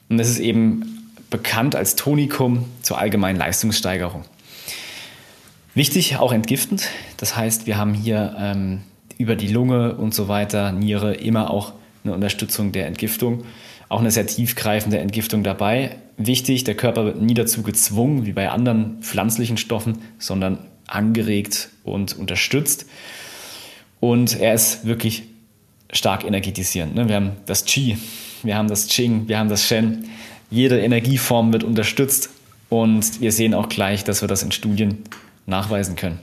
[0.08, 4.24] Und es ist eben bekannt als Tonikum zur allgemeinen Leistungssteigerung.
[5.74, 6.88] Wichtig, auch entgiftend.
[7.16, 8.82] Das heißt, wir haben hier ähm,
[9.18, 11.72] über die Lunge und so weiter, Niere, immer auch
[12.04, 13.44] eine Unterstützung der Entgiftung.
[13.88, 15.96] Auch eine sehr tiefgreifende Entgiftung dabei.
[16.16, 22.18] Wichtig, der Körper wird nie dazu gezwungen, wie bei anderen pflanzlichen Stoffen, sondern angeregt und
[22.18, 22.86] unterstützt.
[24.00, 25.24] Und er ist wirklich
[25.92, 26.94] stark energetisierend.
[26.94, 27.08] Ne?
[27.08, 27.96] Wir haben das Qi,
[28.42, 30.04] wir haben das Qing, wir haben das Shen.
[30.50, 32.30] Jede Energieform wird unterstützt
[32.68, 34.98] und wir sehen auch gleich, dass wir das in Studien
[35.46, 36.18] nachweisen können.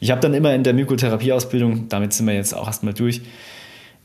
[0.00, 3.22] Ich habe dann immer in der Mykotherapieausbildung, damit sind wir jetzt auch erstmal durch,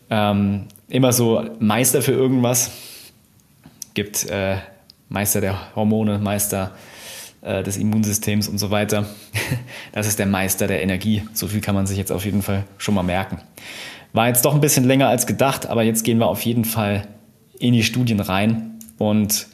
[0.09, 2.71] ähm, immer so Meister für irgendwas.
[3.93, 4.58] Gibt äh,
[5.10, 6.71] Meister der Hormone, Meister
[7.41, 9.06] äh, des Immunsystems und so weiter.
[9.93, 11.23] Das ist der Meister der Energie.
[11.34, 13.39] So viel kann man sich jetzt auf jeden Fall schon mal merken.
[14.13, 17.08] War jetzt doch ein bisschen länger als gedacht, aber jetzt gehen wir auf jeden Fall
[17.60, 18.80] in die Studien rein.
[18.97, 19.47] Und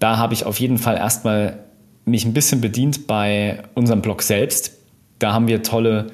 [0.00, 1.60] da habe ich auf jeden Fall erstmal
[2.04, 4.72] mich ein bisschen bedient bei unserem Blog selbst.
[5.18, 6.08] Da haben wir tolle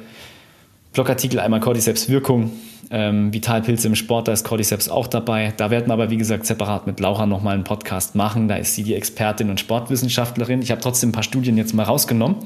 [0.93, 2.53] Blogartikel, einmal Cordyceps Wirkung,
[2.91, 5.53] ähm, Vitalpilze im Sport, da ist Cordyceps auch dabei.
[5.57, 8.49] Da werden wir aber, wie gesagt, separat mit Laura nochmal einen Podcast machen.
[8.49, 10.61] Da ist sie die Expertin und Sportwissenschaftlerin.
[10.61, 12.37] Ich habe trotzdem ein paar Studien jetzt mal rausgenommen,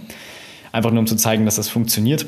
[0.70, 2.26] einfach nur um zu zeigen, dass das funktioniert.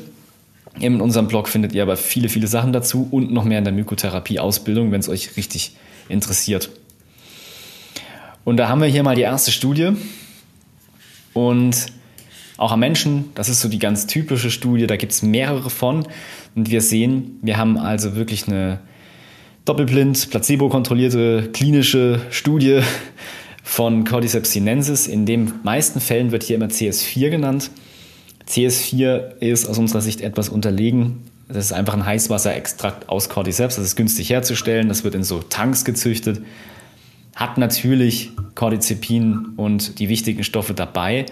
[0.79, 3.73] In unserem Blog findet ihr aber viele, viele Sachen dazu und noch mehr in der
[3.73, 5.75] Mykotherapie-Ausbildung, wenn es euch richtig
[6.09, 6.69] interessiert.
[8.43, 9.91] Und da haben wir hier mal die erste Studie.
[11.33, 11.87] Und
[12.57, 13.29] auch am Menschen.
[13.35, 16.07] Das ist so die ganz typische Studie, da gibt es mehrere von.
[16.55, 18.79] Und wir sehen, wir haben also wirklich eine
[19.65, 22.81] doppelblind, placebo-kontrollierte klinische Studie
[23.63, 25.07] von Cordyceps sinensis.
[25.07, 27.69] In den meisten Fällen wird hier immer CS4 genannt.
[28.49, 31.23] CS4 ist aus unserer Sicht etwas unterlegen.
[31.49, 33.75] Das ist einfach ein Heißwasserextrakt aus Cordyceps.
[33.75, 34.89] Das ist günstig herzustellen.
[34.89, 36.41] Das wird in so Tanks gezüchtet.
[37.35, 41.25] Hat natürlich Cordycepin und die wichtigen Stoffe dabei,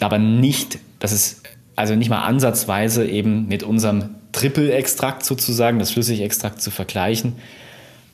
[0.00, 1.42] aber nicht, das ist
[1.74, 7.36] also nicht mal ansatzweise eben mit unserem Triple-Extrakt sozusagen, das Flüssigextrakt zu vergleichen.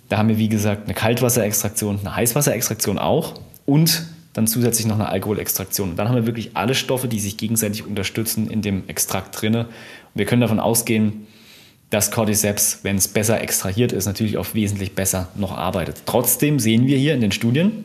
[0.09, 5.09] Da haben wir, wie gesagt, eine Kaltwasserextraktion, eine Heißwasserextraktion auch und dann zusätzlich noch eine
[5.09, 5.91] Alkoholextraktion.
[5.91, 9.67] Und dann haben wir wirklich alle Stoffe, die sich gegenseitig unterstützen in dem Extrakt drinne.
[9.67, 9.69] Und
[10.15, 11.27] wir können davon ausgehen,
[11.91, 16.03] dass Cordyceps, wenn es besser extrahiert ist, natürlich auch wesentlich besser noch arbeitet.
[16.07, 17.85] Trotzdem sehen wir hier in den Studien,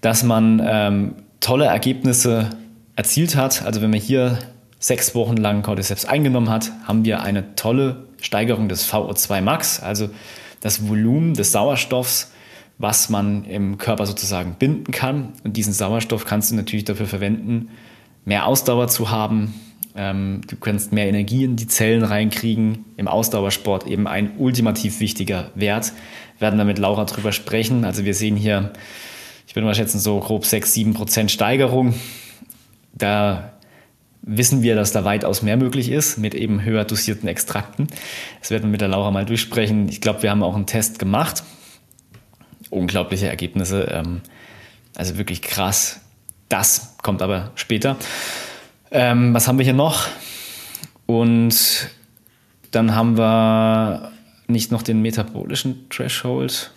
[0.00, 2.50] dass man ähm, tolle Ergebnisse
[2.96, 3.64] erzielt hat.
[3.66, 4.38] Also wenn man hier
[4.78, 10.08] sechs Wochen lang Cordyceps eingenommen hat, haben wir eine tolle Steigerung des VO2 Max, also
[10.60, 12.32] das Volumen des Sauerstoffs,
[12.78, 15.34] was man im Körper sozusagen binden kann.
[15.44, 17.68] Und diesen Sauerstoff kannst du natürlich dafür verwenden,
[18.24, 19.52] mehr Ausdauer zu haben.
[19.94, 22.86] Ähm, du kannst mehr Energie in die Zellen reinkriegen.
[22.96, 25.92] Im Ausdauersport eben ein ultimativ wichtiger Wert.
[26.38, 27.84] Wir werden da mit Laura drüber sprechen.
[27.84, 28.72] Also wir sehen hier,
[29.46, 31.94] ich würde mal schätzen, so grob 6, 7 Prozent Steigerung.
[32.92, 33.52] Da
[34.22, 37.88] wissen wir, dass da weitaus mehr möglich ist mit eben höher dosierten Extrakten.
[38.40, 39.88] Das werden wir mit der Laura mal durchsprechen.
[39.88, 41.44] Ich glaube, wir haben auch einen Test gemacht.
[42.70, 43.82] Unglaubliche Ergebnisse.
[43.92, 44.22] Ähm,
[44.96, 46.00] also wirklich krass.
[46.48, 47.96] Das kommt aber später.
[48.90, 50.08] Ähm, was haben wir hier noch?
[51.06, 51.90] Und
[52.70, 54.12] dann haben wir
[54.46, 56.72] nicht noch den metabolischen Threshold.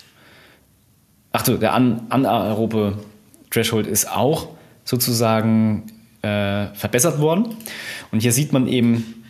[1.32, 2.98] Ach so, der anaerobe
[3.50, 4.50] Threshold ist auch
[4.84, 7.56] sozusagen äh, verbessert worden.
[8.12, 9.24] Und hier sieht man eben,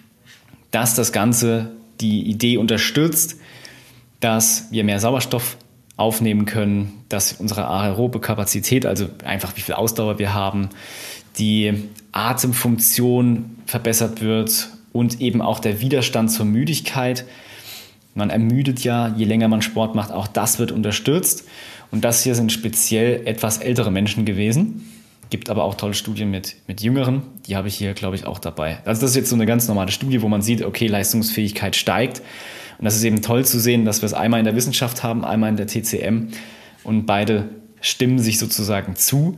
[0.71, 3.37] dass das Ganze die Idee unterstützt,
[4.19, 5.57] dass wir mehr Sauerstoff
[5.95, 10.69] aufnehmen können, dass unsere aerobe Kapazität, also einfach wie viel Ausdauer wir haben,
[11.39, 17.25] die Atemfunktion verbessert wird und eben auch der Widerstand zur Müdigkeit.
[18.15, 21.47] Man ermüdet ja, je länger man Sport macht, auch das wird unterstützt.
[21.91, 24.85] Und das hier sind speziell etwas ältere Menschen gewesen.
[25.29, 27.21] Gibt aber auch tolle Studien mit, mit Jüngeren.
[27.47, 28.79] Die habe ich hier, glaube ich, auch dabei.
[28.85, 32.21] Also das ist jetzt so eine ganz normale Studie, wo man sieht, okay, Leistungsfähigkeit steigt.
[32.77, 35.25] Und das ist eben toll zu sehen, dass wir es einmal in der Wissenschaft haben,
[35.25, 36.29] einmal in der TCM.
[36.83, 37.49] Und beide
[37.81, 39.37] stimmen sich sozusagen zu.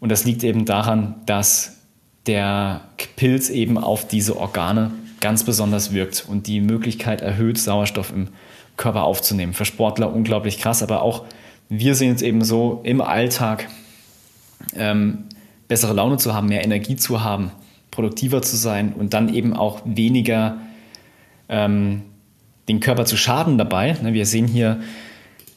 [0.00, 1.78] Und das liegt eben daran, dass
[2.26, 2.82] der
[3.16, 8.28] Pilz eben auf diese Organe ganz besonders wirkt und die Möglichkeit erhöht, Sauerstoff im
[8.76, 9.54] Körper aufzunehmen.
[9.54, 11.24] Für Sportler unglaublich krass, aber auch
[11.78, 13.68] wir sehen es eben so im Alltag,
[14.76, 15.24] ähm,
[15.68, 17.50] bessere Laune zu haben, mehr Energie zu haben,
[17.90, 20.58] produktiver zu sein und dann eben auch weniger
[21.48, 22.02] ähm,
[22.68, 23.96] den Körper zu schaden dabei.
[24.02, 24.80] Ne, wir sehen hier,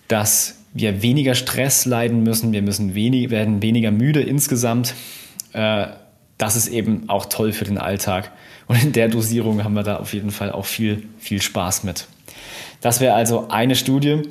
[0.07, 4.93] dass wir weniger Stress leiden müssen, wir müssen wenig, werden weniger müde insgesamt.
[5.53, 5.87] Äh,
[6.37, 8.31] das ist eben auch toll für den Alltag.
[8.67, 12.07] Und in der Dosierung haben wir da auf jeden Fall auch viel, viel Spaß mit.
[12.81, 14.21] Das wäre also eine Studie.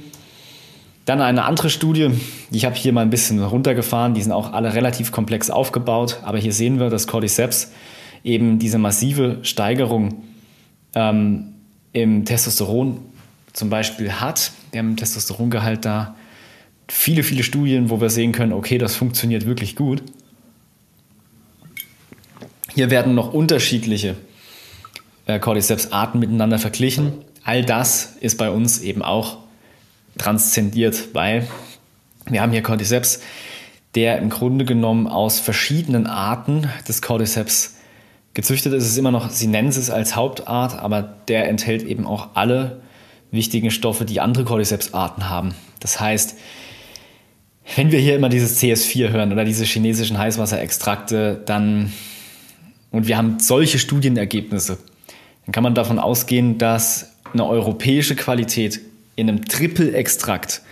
[1.07, 2.11] Dann eine andere Studie,
[2.51, 6.19] die ich habe hier mal ein bisschen runtergefahren, die sind auch alle relativ komplex aufgebaut,
[6.25, 7.71] aber hier sehen wir, dass Cordyceps
[8.25, 10.25] eben diese massive Steigerung
[10.97, 11.55] ähm,
[11.93, 12.99] im Testosteron
[13.53, 14.51] zum Beispiel hat.
[14.73, 16.17] Wir haben Testosterongehalt da.
[16.89, 20.03] Viele, viele Studien, wo wir sehen können, okay, das funktioniert wirklich gut.
[22.75, 24.17] Hier werden noch unterschiedliche
[25.27, 27.13] äh, Cordyceps-Arten miteinander verglichen.
[27.45, 29.46] All das ist bei uns eben auch
[30.19, 31.47] transzendiert, weil
[32.27, 33.21] wir haben hier Cordyceps,
[33.95, 37.77] der im Grunde genommen aus verschiedenen Arten des Cordyceps
[38.35, 38.85] gezüchtet ist.
[38.85, 42.83] Es ist immer noch Sinensis als Hauptart, aber der enthält eben auch alle
[43.31, 45.55] wichtigen Stoffe, die andere Cordyceps-Arten haben.
[45.81, 46.37] Das heißt,
[47.75, 51.93] wenn wir hier immer dieses CS4 hören oder diese chinesischen Heißwasserextrakte, dann
[52.91, 54.79] und wir haben solche Studienergebnisse,
[55.45, 58.81] dann kann man davon ausgehen, dass eine europäische Qualität
[59.17, 60.63] in einem Triple-Extrakt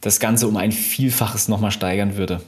[0.00, 2.40] das Ganze um ein Vielfaches nochmal steigern würde.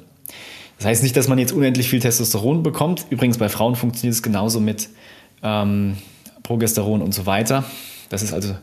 [0.78, 3.04] Das heißt nicht, dass man jetzt unendlich viel Testosteron bekommt.
[3.10, 4.88] Übrigens bei Frauen funktioniert es genauso mit
[5.42, 5.98] ähm,
[6.42, 7.64] Progesteron und so weiter.
[8.08, 8.56] Das ist also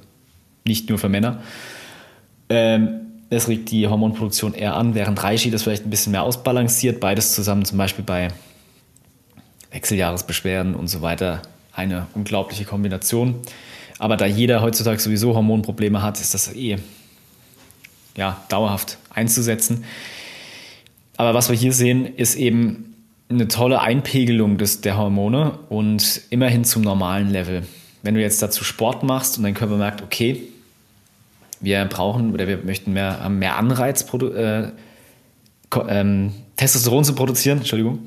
[0.65, 1.43] nicht nur für Männer.
[2.50, 7.00] Ähm, es regt die Hormonproduktion eher an, während Reishi das vielleicht ein bisschen mehr ausbalanciert.
[7.00, 8.30] Beides zusammen zum Beispiel bei
[9.71, 11.41] Wechseljahresbeschwerden und so weiter
[11.73, 13.36] eine unglaubliche Kombination.
[13.99, 16.77] Aber da jeder heutzutage sowieso Hormonprobleme hat, ist das eh
[18.15, 19.86] ja, dauerhaft einzusetzen.
[21.15, 22.95] Aber was wir hier sehen, ist eben
[23.29, 27.63] eine tolle Einpegelung des, der Hormone und immerhin zum normalen Level.
[28.03, 30.41] Wenn du jetzt dazu Sport machst und dein Körper merkt, okay,
[31.60, 34.69] wir brauchen oder wir möchten mehr, mehr Anreiz, äh,
[35.88, 37.99] ähm, Testosteron zu produzieren, Entschuldigung,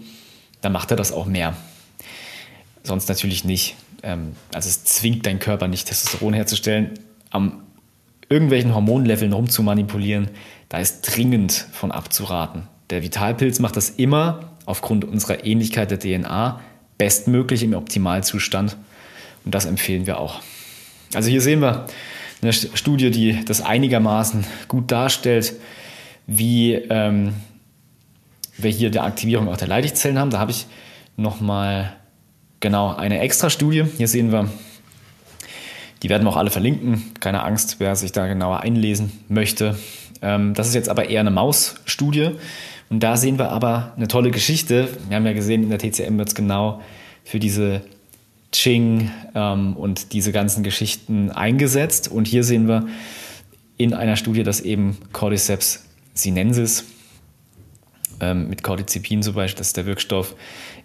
[0.61, 1.57] dann macht er das auch mehr.
[2.83, 3.77] Sonst natürlich nicht.
[4.03, 6.95] Ähm, also es zwingt deinen Körper nicht, Testosteron herzustellen.
[7.31, 7.63] Am
[8.29, 10.29] irgendwelchen Hormonleveln rumzumanipulieren,
[10.69, 12.63] da ist dringend von abzuraten.
[12.91, 16.61] Der Vitalpilz macht das immer aufgrund unserer Ähnlichkeit der DNA
[16.99, 18.77] bestmöglich im Optimalzustand.
[19.45, 20.41] Und das empfehlen wir auch.
[21.15, 21.87] Also hier sehen wir
[22.43, 25.55] eine Studie, die das einigermaßen gut darstellt,
[26.27, 27.35] wie ähm,
[28.57, 30.31] wir hier die Aktivierung auch der Leidigzellen haben.
[30.31, 30.67] Da habe ich
[31.17, 31.97] nochmal
[32.61, 33.85] genau eine extra Studie.
[33.97, 34.49] Hier sehen wir,
[36.03, 37.13] die werden wir auch alle verlinken.
[37.21, 39.77] Keine Angst, wer sich da genauer einlesen möchte.
[40.23, 42.31] Ähm, das ist jetzt aber eher eine Maus-Studie.
[42.91, 44.89] Und da sehen wir aber eine tolle Geschichte.
[45.09, 46.81] Wir haben ja gesehen, in der TCM wird es genau
[47.25, 47.83] für diese
[48.53, 52.09] Ching ähm, und diese ganzen Geschichten eingesetzt.
[52.09, 52.87] Und hier sehen wir
[53.77, 56.85] in einer Studie, dass eben Cordyceps sinensis
[58.21, 60.35] ähm, mit Cordycepin zum Beispiel, das ist der Wirkstoff,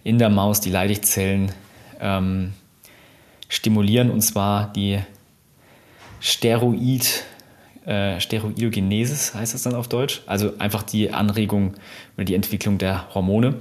[0.04, 1.52] in der Maus die Leidigzellen
[2.00, 2.52] ähm,
[3.48, 4.98] stimulieren und zwar die
[6.20, 7.24] Steroid,
[7.84, 11.74] äh, Steroidogenesis heißt das dann auf Deutsch, also einfach die Anregung
[12.16, 13.56] oder die Entwicklung der Hormone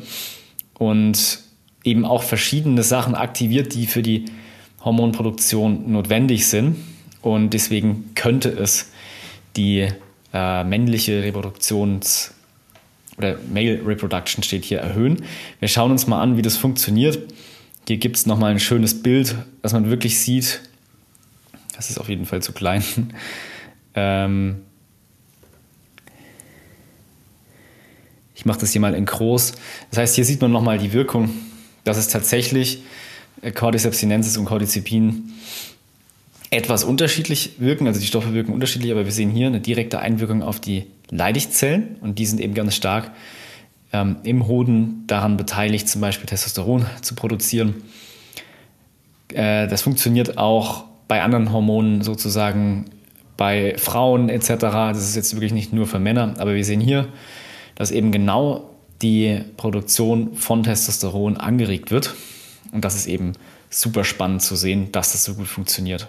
[0.78, 1.39] und
[1.84, 4.26] eben auch verschiedene Sachen aktiviert, die für die
[4.84, 6.78] Hormonproduktion notwendig sind
[7.21, 8.91] und deswegen könnte es
[9.56, 9.88] die
[10.34, 12.32] äh, männliche Reproduktions-
[13.17, 15.24] oder Male Reproduction steht hier erhöhen.
[15.60, 17.19] Wir schauen uns mal an, wie das funktioniert.
[17.88, 20.62] Hier gibt es nochmal ein schönes Bild, dass man wirklich sieht.
[21.76, 22.84] Das ist auf jeden Fall zu klein.
[23.95, 24.62] ähm
[28.34, 29.54] ich mache das hier mal in groß.
[29.89, 31.30] Das heißt, hier sieht man nochmal die Wirkung,
[31.84, 32.84] dass es tatsächlich
[33.41, 35.32] äh, Cordyceps sinensis und Cordycepin
[36.52, 37.88] etwas unterschiedlich wirken.
[37.88, 41.95] Also die Stoffe wirken unterschiedlich, aber wir sehen hier eine direkte Einwirkung auf die Leidigzellen
[42.02, 43.12] und die sind eben ganz stark
[43.93, 47.84] ähm, im Hoden daran beteiligt, zum Beispiel Testosteron zu produzieren.
[49.34, 52.86] Äh, das funktioniert auch bei anderen Hormonen sozusagen
[53.38, 54.48] bei Frauen etc.
[54.60, 57.08] Das ist jetzt wirklich nicht nur für Männer, aber wir sehen hier,
[57.76, 58.69] dass eben genau
[59.02, 62.15] die Produktion von Testosteron angeregt wird.
[62.71, 63.34] Und das ist eben
[63.69, 66.08] super spannend zu sehen, dass das so gut funktioniert.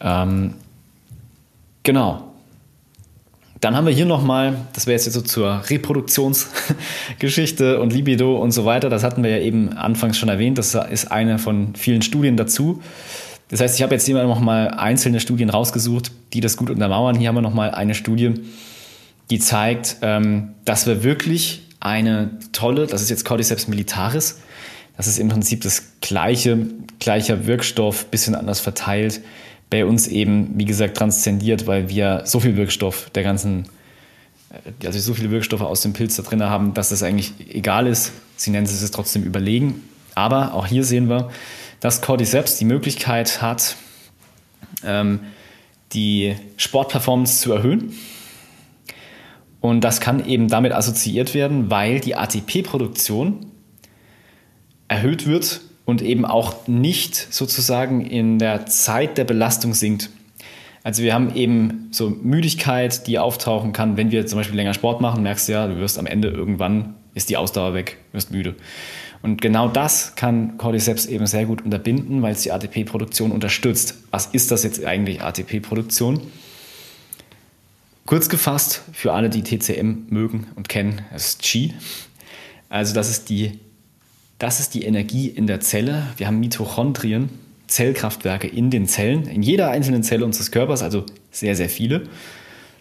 [0.00, 0.54] Ähm,
[1.82, 2.29] genau.
[3.60, 8.64] Dann haben wir hier nochmal, das wäre jetzt so zur Reproduktionsgeschichte und Libido und so
[8.64, 8.88] weiter.
[8.88, 10.56] Das hatten wir ja eben anfangs schon erwähnt.
[10.56, 12.80] Das ist eine von vielen Studien dazu.
[13.48, 17.16] Das heißt, ich habe jetzt hier nochmal einzelne Studien rausgesucht, die das gut untermauern.
[17.16, 18.32] Hier haben wir nochmal eine Studie,
[19.28, 24.38] die zeigt, ähm, dass wir wirklich eine tolle, das ist jetzt Cordyceps militaris,
[24.96, 26.66] das ist im Prinzip das gleiche,
[26.98, 29.20] gleicher Wirkstoff, bisschen anders verteilt,
[29.70, 33.66] bei uns eben, wie gesagt, transzendiert, weil wir so viel Wirkstoff der ganzen,
[34.50, 37.86] äh, also so viele Wirkstoffe aus dem Pilz da drin haben, dass das eigentlich egal
[37.86, 38.12] ist.
[38.36, 39.82] Sie nennen es trotzdem überlegen.
[40.16, 41.30] Aber auch hier sehen wir,
[41.78, 43.76] dass Cordyceps die Möglichkeit hat,
[44.84, 45.20] ähm,
[45.92, 47.94] die Sportperformance zu erhöhen.
[49.60, 53.46] Und das kann eben damit assoziiert werden, weil die ATP-Produktion
[54.88, 60.10] erhöht wird und eben auch nicht sozusagen in der Zeit der Belastung sinkt.
[60.82, 65.00] Also wir haben eben so Müdigkeit, die auftauchen kann, wenn wir zum Beispiel länger Sport
[65.00, 68.54] machen, merkst du ja, du wirst am Ende irgendwann, ist die Ausdauer weg, wirst müde.
[69.20, 73.96] Und genau das kann Cordyceps eben sehr gut unterbinden, weil es die ATP-Produktion unterstützt.
[74.10, 76.22] Was ist das jetzt eigentlich ATP-Produktion?
[78.06, 81.74] Kurz gefasst, für alle, die TCM mögen und kennen, es ist Qi.
[82.70, 83.58] Also das ist die
[84.40, 86.02] das ist die Energie in der Zelle.
[86.16, 87.28] Wir haben Mitochondrien,
[87.66, 92.04] Zellkraftwerke in den Zellen, in jeder einzelnen Zelle unseres Körpers, also sehr, sehr viele.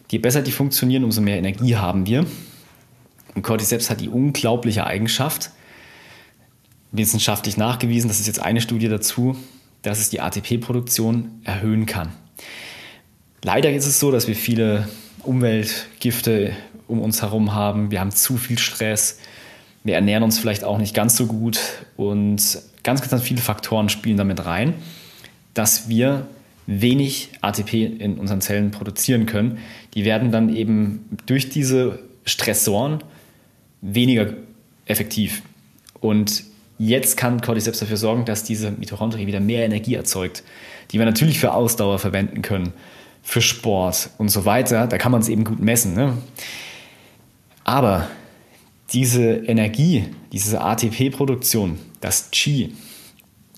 [0.09, 2.25] Je besser die funktionieren, umso mehr Energie haben wir.
[3.35, 5.51] Und Cordyceps hat die unglaubliche Eigenschaft,
[6.93, 9.35] wissenschaftlich nachgewiesen, das ist jetzt eine Studie dazu,
[9.81, 12.13] dass es die ATP-Produktion erhöhen kann.
[13.43, 14.87] Leider ist es so, dass wir viele
[15.23, 16.53] Umweltgifte
[16.87, 17.91] um uns herum haben.
[17.91, 19.19] Wir haben zu viel Stress,
[19.83, 21.59] wir ernähren uns vielleicht auch nicht ganz so gut
[21.97, 22.41] und
[22.83, 24.73] ganz, ganz viele Faktoren spielen damit rein,
[25.53, 26.27] dass wir
[26.67, 29.57] wenig ATP in unseren Zellen produzieren können.
[29.95, 33.03] Die werden dann eben durch diese Stressoren
[33.81, 34.33] weniger
[34.85, 35.41] effektiv.
[35.99, 36.43] Und
[36.77, 40.43] jetzt kann Cordyceps dafür sorgen, dass diese Mitochondrien wieder mehr Energie erzeugt,
[40.91, 42.73] die wir natürlich für Ausdauer verwenden können,
[43.23, 44.87] für Sport und so weiter.
[44.87, 45.95] Da kann man es eben gut messen.
[45.95, 46.17] Ne?
[47.63, 48.07] Aber
[48.93, 52.73] diese Energie, diese ATP-Produktion, das Qi,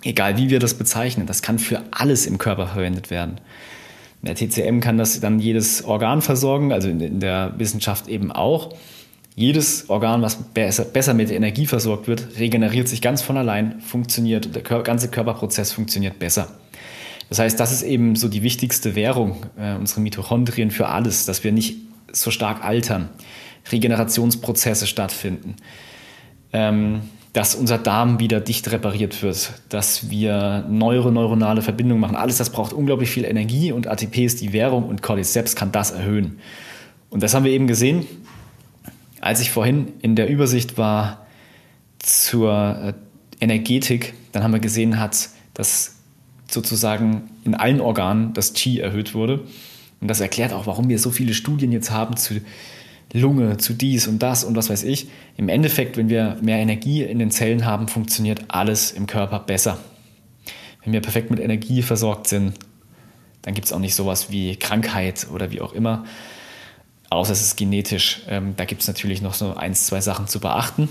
[0.04, 3.40] egal wie wir das bezeichnen, das kann für alles im Körper verwendet werden.
[4.22, 8.74] In der TCM kann das dann jedes Organ versorgen, also in der Wissenschaft eben auch.
[9.36, 14.62] Jedes Organ, was besser, mit Energie versorgt wird, regeneriert sich ganz von allein, funktioniert, der
[14.62, 16.50] ganze Körperprozess funktioniert besser.
[17.30, 21.46] Das heißt, das ist eben so die wichtigste Währung, äh, unsere Mitochondrien für alles, dass
[21.46, 21.78] wir nicht
[22.12, 23.08] so stark altern,
[23.72, 25.56] Regenerationsprozesse stattfinden,
[26.54, 27.02] ähm,
[27.34, 32.16] dass unser Darm wieder dicht repariert wird, dass wir neue neuronale Verbindungen machen.
[32.16, 35.92] Alles das braucht unglaublich viel Energie und ATP ist die Währung und Cordyceps kann das
[35.92, 36.40] erhöhen.
[37.10, 38.06] Und das haben wir eben gesehen,
[39.22, 41.26] als ich vorhin in der Übersicht war
[42.00, 42.54] zur
[42.84, 42.94] äh,
[43.40, 45.96] Energetik, dann haben wir gesehen, hat, dass
[46.48, 49.42] sozusagen in allen Organen das Qi erhöht wurde.
[50.02, 52.42] Und das erklärt auch, warum wir so viele Studien jetzt haben zu
[53.14, 55.10] Lunge, zu dies und das und was weiß ich.
[55.38, 59.78] Im Endeffekt, wenn wir mehr Energie in den Zellen haben, funktioniert alles im Körper besser.
[60.84, 62.54] Wenn wir perfekt mit Energie versorgt sind,
[63.42, 66.06] dann gibt es auch nicht sowas wie Krankheit oder wie auch immer.
[67.10, 68.22] Außer es ist genetisch.
[68.30, 70.88] Ähm, da gibt es natürlich noch so ein, zwei Sachen zu beachten.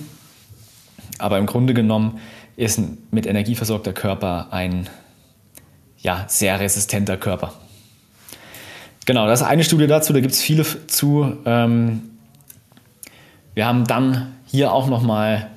[1.18, 2.20] Aber im Grunde genommen
[2.56, 4.88] ist ein mit Energie versorgter Körper ein
[5.98, 7.54] ja, sehr resistenter Körper.
[9.06, 11.36] Genau, das ist eine Studie dazu, da gibt es viele zu.
[11.44, 12.09] Ähm,
[13.54, 15.50] wir haben dann hier auch nochmal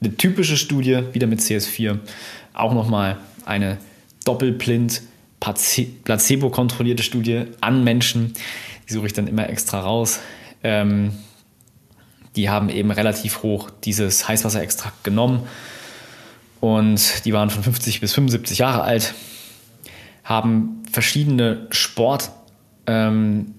[0.00, 1.98] eine typische Studie, wieder mit CS4,
[2.54, 3.78] auch nochmal eine
[4.24, 5.02] doppelblind
[5.40, 8.34] placebo-kontrollierte Studie an Menschen.
[8.88, 10.20] Die suche ich dann immer extra raus.
[10.62, 11.12] Ähm,
[12.36, 15.42] die haben eben relativ hoch dieses Heißwasserextrakt genommen
[16.60, 19.14] und die waren von 50 bis 75 Jahre alt,
[20.22, 22.34] haben verschiedene Sportarten
[22.86, 23.54] ähm,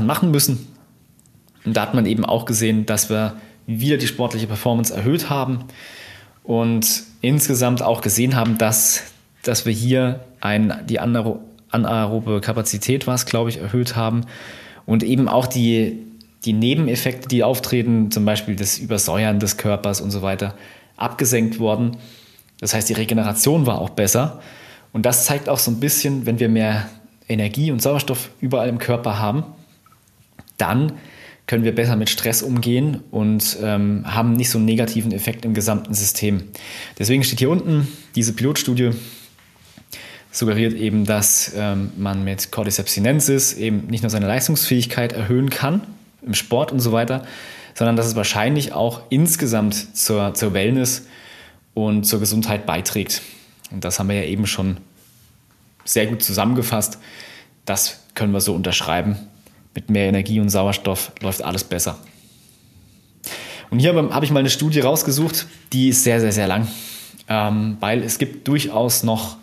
[0.00, 0.75] machen müssen.
[1.66, 3.36] Und da hat man eben auch gesehen, dass wir
[3.66, 5.64] wieder die sportliche Performance erhöht haben
[6.44, 9.02] und insgesamt auch gesehen haben, dass,
[9.42, 14.22] dass wir hier ein, die anaerobe Kapazität, was glaube ich, erhöht haben
[14.86, 15.98] und eben auch die,
[16.44, 20.54] die Nebeneffekte, die auftreten, zum Beispiel das Übersäuern des Körpers und so weiter,
[20.96, 21.96] abgesenkt worden.
[22.60, 24.40] Das heißt, die Regeneration war auch besser.
[24.92, 26.88] Und das zeigt auch so ein bisschen, wenn wir mehr
[27.28, 29.42] Energie und Sauerstoff überall im Körper haben,
[30.56, 30.92] dann
[31.46, 35.54] können wir besser mit Stress umgehen und ähm, haben nicht so einen negativen Effekt im
[35.54, 36.44] gesamten System.
[36.98, 37.86] Deswegen steht hier unten,
[38.16, 38.90] diese Pilotstudie
[40.32, 45.82] suggeriert eben, dass ähm, man mit Cordyceps sinensis eben nicht nur seine Leistungsfähigkeit erhöhen kann
[46.22, 47.24] im Sport und so weiter,
[47.74, 51.06] sondern dass es wahrscheinlich auch insgesamt zur, zur Wellness
[51.74, 53.22] und zur Gesundheit beiträgt.
[53.70, 54.78] Und das haben wir ja eben schon
[55.84, 56.98] sehr gut zusammengefasst.
[57.64, 59.16] Das können wir so unterschreiben.
[59.76, 61.98] Mit mehr Energie und Sauerstoff läuft alles besser.
[63.68, 66.66] Und hier habe ich mal eine Studie rausgesucht, die ist sehr, sehr, sehr lang,
[67.28, 69.36] ähm, weil es gibt durchaus noch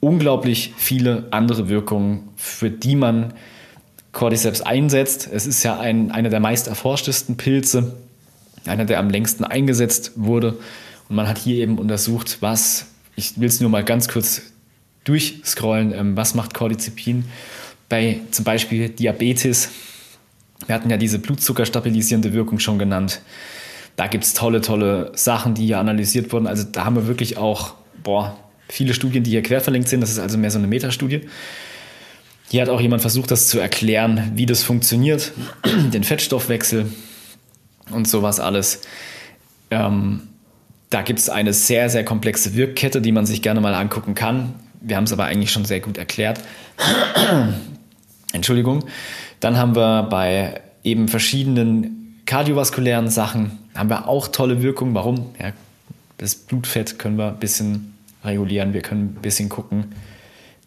[0.00, 3.34] unglaublich viele andere Wirkungen, für die man
[4.10, 5.28] Cordyceps einsetzt.
[5.32, 7.94] Es ist ja ein, einer der meist erforschtesten Pilze,
[8.66, 10.58] einer, der am längsten eingesetzt wurde.
[11.08, 14.42] Und man hat hier eben untersucht, was, ich will es nur mal ganz kurz
[15.04, 17.26] durchscrollen, ähm, was macht Cordycepin
[17.92, 19.68] bei zum Beispiel Diabetes.
[20.66, 23.20] Wir hatten ja diese blutzuckerstabilisierende Wirkung schon genannt.
[23.96, 26.46] Da gibt es tolle, tolle Sachen, die hier analysiert wurden.
[26.46, 28.34] Also da haben wir wirklich auch boah,
[28.66, 30.00] viele Studien, die hier quer verlinkt sind.
[30.00, 31.28] Das ist also mehr so eine Metastudie.
[32.48, 35.32] Hier hat auch jemand versucht, das zu erklären, wie das funktioniert,
[35.92, 36.90] den Fettstoffwechsel
[37.90, 38.80] und sowas alles.
[39.70, 40.28] Ähm,
[40.88, 44.54] da gibt es eine sehr, sehr komplexe Wirkkette, die man sich gerne mal angucken kann.
[44.80, 46.40] Wir haben es aber eigentlich schon sehr gut erklärt.
[48.32, 48.84] Entschuldigung.
[49.40, 54.94] Dann haben wir bei eben verschiedenen kardiovaskulären Sachen haben wir auch tolle Wirkungen.
[54.94, 55.34] Warum?
[55.40, 55.52] Ja,
[56.18, 58.74] das Blutfett können wir ein bisschen regulieren.
[58.74, 59.86] Wir können ein bisschen gucken,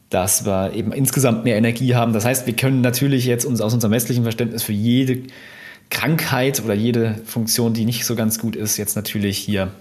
[0.09, 2.13] dass wir eben insgesamt mehr Energie haben.
[2.13, 5.23] Das heißt, wir können natürlich jetzt uns aus unserem westlichen Verständnis für jede
[5.89, 9.71] Krankheit oder jede Funktion, die nicht so ganz gut ist, jetzt natürlich hier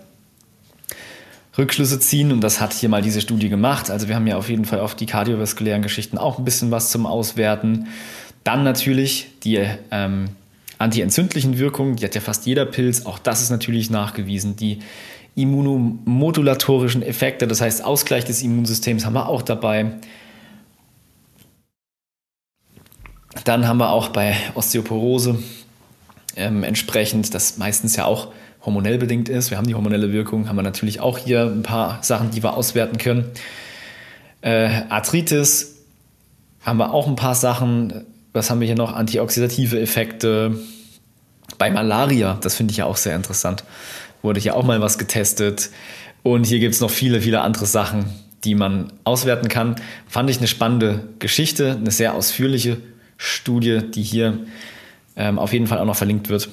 [1.57, 3.91] Rückschlüsse ziehen und das hat hier mal diese Studie gemacht.
[3.91, 6.91] Also wir haben ja auf jeden Fall auf die kardiovaskulären Geschichten auch ein bisschen was
[6.91, 7.87] zum Auswerten.
[8.43, 10.31] Dann natürlich die ähm,
[10.79, 14.57] antientzündlichen Wirkungen, die hat ja fast jeder Pilz, auch das ist natürlich nachgewiesen.
[14.57, 14.81] Die
[15.37, 19.93] immunomodulatorischen Effekte, das heißt Ausgleich des Immunsystems haben wir auch dabei.
[23.45, 25.39] Dann haben wir auch bei Osteoporose
[26.37, 28.29] ähm, entsprechend, das meistens ja auch
[28.65, 29.51] hormonell bedingt ist.
[29.51, 32.57] Wir haben die hormonelle Wirkung, haben wir natürlich auch hier ein paar Sachen, die wir
[32.57, 33.31] auswerten können.
[34.41, 35.77] Äh, Arthritis
[36.63, 38.05] haben wir auch ein paar Sachen.
[38.33, 38.95] Was haben wir hier noch?
[38.95, 40.59] Antioxidative Effekte.
[41.59, 43.65] Bei Malaria, das finde ich ja auch sehr interessant,
[44.23, 45.71] wurde hier auch mal was getestet.
[46.23, 48.07] Und hier gibt es noch viele, viele andere Sachen,
[48.45, 49.77] die man auswerten kann.
[50.09, 52.79] Fand ich eine spannende Geschichte, eine sehr ausführliche
[53.19, 54.39] Studie, die hier
[55.17, 56.49] ähm, auf jeden Fall auch noch verlinkt wird,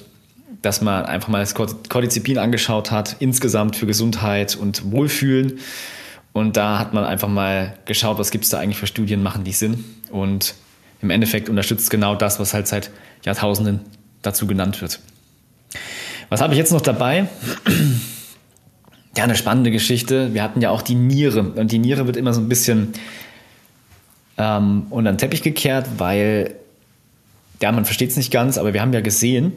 [0.62, 5.58] dass man einfach mal das Cordizepin angeschaut hat, insgesamt für Gesundheit und Wohlfühlen.
[6.32, 9.44] Und da hat man einfach mal geschaut, was gibt es da eigentlich für Studien, machen
[9.44, 9.84] die Sinn.
[10.10, 10.54] Und
[11.02, 12.90] im Endeffekt unterstützt genau das, was halt seit
[13.24, 13.80] Jahrtausenden
[14.22, 15.00] dazu genannt wird.
[16.28, 17.28] Was habe ich jetzt noch dabei?
[19.14, 20.32] Ja, eine spannende Geschichte.
[20.32, 21.42] Wir hatten ja auch die Niere.
[21.42, 22.94] Und die Niere wird immer so ein bisschen
[24.38, 26.54] ähm, unter den Teppich gekehrt, weil,
[27.60, 29.52] ja, man versteht es nicht ganz, aber wir haben ja gesehen,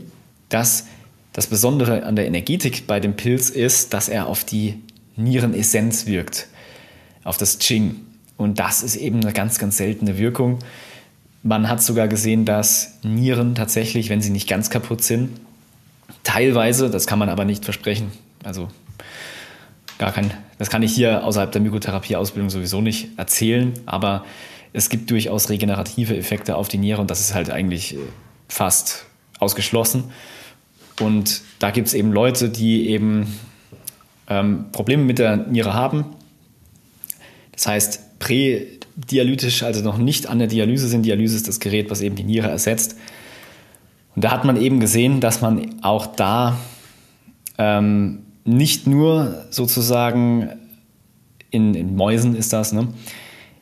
[0.49, 0.87] dass
[1.35, 4.81] das Besondere an der Energetik bei dem Pilz ist, dass er auf die
[5.17, 6.47] Nierenessenz wirkt,
[7.25, 7.97] auf das Qing.
[8.37, 10.59] Und das ist eben eine ganz, ganz seltene Wirkung.
[11.43, 15.29] Man hat sogar gesehen, dass Nieren tatsächlich, wenn sie nicht ganz kaputt sind,
[16.23, 18.13] teilweise, das kann man aber nicht versprechen,
[18.45, 18.69] also
[19.97, 24.23] gar kein, das kann ich hier außerhalb der Mykotherapie-Ausbildung sowieso nicht erzählen, aber
[24.71, 27.99] es gibt durchaus regenerative Effekte auf die Niere und das ist halt eigentlich äh,
[28.47, 29.05] fast
[29.39, 30.05] ausgeschlossen.
[30.99, 33.27] Und da gibt es eben Leute, die eben
[34.27, 36.05] ähm, Probleme mit der Niere haben.
[37.51, 41.05] Das heißt, prädialytisch, also noch nicht an der Dialyse sind.
[41.05, 42.95] Dialyse ist das Gerät, was eben die Niere ersetzt.
[44.15, 46.57] Und da hat man eben gesehen, dass man auch da
[47.57, 50.49] ähm, nicht nur sozusagen
[51.49, 52.87] in, in Mäusen ist das, ne,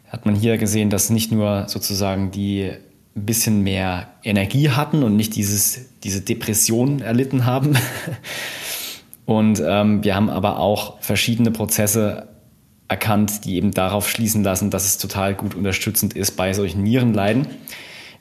[0.10, 2.72] hat man hier gesehen, dass nicht nur sozusagen die
[3.16, 7.78] ein bisschen mehr Energie hatten und nicht dieses, diese Depression erlitten haben.
[9.26, 12.28] Und ähm, wir haben aber auch verschiedene Prozesse
[12.90, 17.48] erkannt, die eben darauf schließen lassen, dass es total gut unterstützend ist bei solchen Nierenleiden.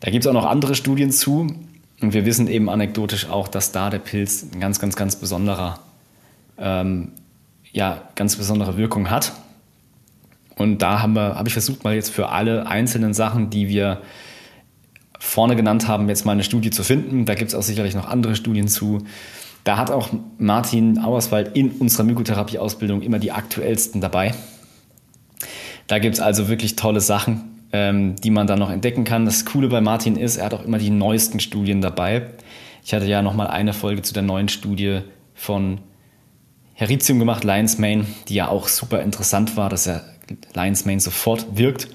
[0.01, 1.55] Da gibt es auch noch andere Studien zu.
[2.01, 5.79] Und wir wissen eben anekdotisch auch, dass da der Pilz ein ganz, ganz, ganz besonderer,
[6.59, 7.13] ähm,
[7.73, 9.33] ja, ganz besondere Wirkung hat.
[10.57, 14.03] Und da haben wir, habe ich versucht, mal jetzt für alle einzelnen Sachen, die wir
[15.23, 17.25] vorne genannt haben, jetzt mal eine Studie zu finden.
[17.27, 19.05] Da gibt es auch sicherlich noch andere Studien zu.
[19.63, 24.35] Da hat auch Martin Auerswald in unserer Mykotherapie-Ausbildung immer die aktuellsten dabei.
[25.87, 29.25] Da gibt es also wirklich tolle Sachen, ähm, die man dann noch entdecken kann.
[29.25, 32.27] Das Coole bei Martin ist, er hat auch immer die neuesten Studien dabei.
[32.85, 35.03] Ich hatte ja noch mal eine Folge zu der neuen Studie
[35.35, 35.79] von
[36.75, 40.03] Heritium gemacht, Lions Mane, die ja auch super interessant war, dass er
[40.55, 41.89] Lions Mane sofort wirkt.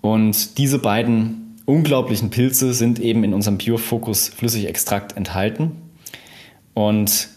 [0.00, 5.72] Und diese beiden unglaublichen Pilze sind eben in unserem Focus Flüssigextrakt enthalten.
[6.74, 7.28] Und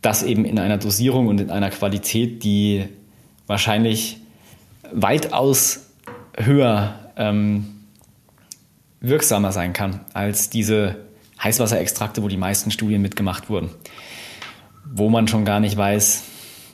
[0.00, 2.84] das eben in einer Dosierung und in einer Qualität, die
[3.46, 4.18] wahrscheinlich
[4.92, 5.90] weitaus
[6.36, 7.84] höher ähm,
[9.00, 10.96] wirksamer sein kann als diese
[11.42, 13.70] Heißwasserextrakte, wo die meisten Studien mitgemacht wurden.
[14.84, 16.24] Wo man schon gar nicht weiß,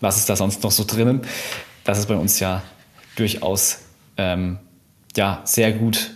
[0.01, 1.22] was ist da sonst noch so drinnen.
[1.85, 2.62] Das ist bei uns ja
[3.16, 3.81] durchaus
[4.16, 4.59] ähm,
[5.16, 6.11] ja, sehr gut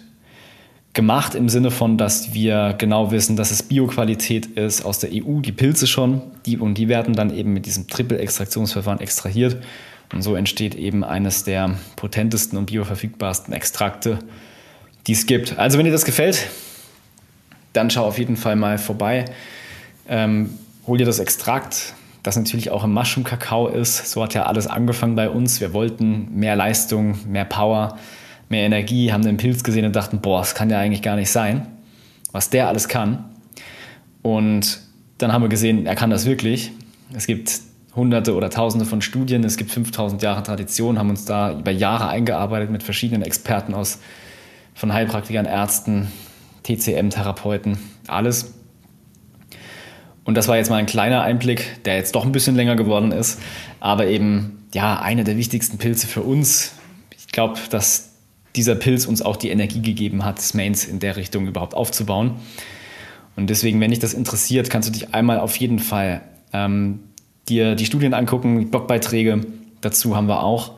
[0.95, 5.41] gemacht im Sinne von, dass wir genau wissen, dass es Bioqualität ist aus der EU,
[5.41, 9.57] die Pilze schon, die, und die werden dann eben mit diesem Triple-Extraktionsverfahren extrahiert.
[10.13, 14.19] Und so entsteht eben eines der potentesten und bioverfügbarsten Extrakte,
[15.07, 15.59] die es gibt.
[15.59, 16.49] Also wenn dir das gefällt,
[17.73, 19.25] dann schau auf jeden Fall mal vorbei.
[20.07, 20.51] Ähm,
[20.87, 24.11] hol dir das Extrakt, das natürlich auch im Mushroom-Kakao ist.
[24.11, 25.63] So hat ja alles angefangen bei uns.
[25.63, 27.97] Wir wollten mehr Leistung, mehr Power
[28.53, 31.31] mehr Energie, haben den Pilz gesehen und dachten, boah, das kann ja eigentlich gar nicht
[31.31, 31.67] sein,
[32.31, 33.25] was der alles kann.
[34.23, 34.81] Und
[35.19, 36.71] dann haben wir gesehen, er kann das wirklich.
[37.13, 37.61] Es gibt
[37.97, 42.09] hunderte oder tausende von Studien, es gibt 5000 Jahre Tradition, haben uns da über Jahre
[42.09, 43.99] eingearbeitet mit verschiedenen Experten aus,
[44.75, 46.09] von Heilpraktikern, Ärzten,
[46.63, 48.55] TCM-Therapeuten, alles.
[50.25, 53.13] Und das war jetzt mal ein kleiner Einblick, der jetzt doch ein bisschen länger geworden
[53.13, 53.41] ist,
[53.81, 56.75] aber eben, ja, einer der wichtigsten Pilze für uns.
[57.19, 58.12] Ich glaube, dass
[58.57, 62.37] dieser Pilz uns auch die Energie gegeben hat, das Mains in der Richtung überhaupt aufzubauen.
[63.37, 66.23] Und deswegen, wenn dich das interessiert, kannst du dich einmal auf jeden Fall
[66.53, 67.01] ähm,
[67.49, 69.41] dir die Studien angucken, die Blogbeiträge
[69.81, 70.73] dazu haben wir auch.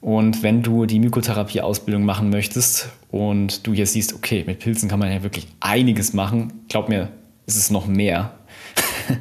[0.00, 4.98] Und wenn du die Mykotherapie-Ausbildung machen möchtest und du jetzt siehst, okay, mit Pilzen kann
[4.98, 7.08] man ja wirklich einiges machen, glaub mir,
[7.46, 8.32] ist es noch mehr,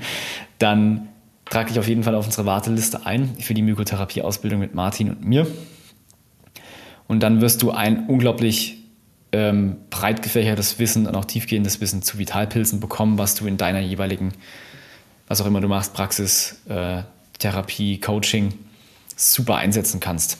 [0.59, 1.09] dann
[1.49, 5.25] trag dich auf jeden Fall auf unsere Warteliste ein für die Mykotherapie-Ausbildung mit Martin und
[5.25, 5.47] mir.
[7.09, 8.77] Und dann wirst du ein unglaublich
[9.31, 13.79] ähm, breit gefächertes Wissen und auch tiefgehendes Wissen zu Vitalpilzen bekommen, was du in deiner
[13.79, 14.31] jeweiligen,
[15.27, 17.01] was auch immer du machst, Praxis, äh,
[17.39, 18.53] Therapie, Coaching
[19.15, 20.37] super einsetzen kannst.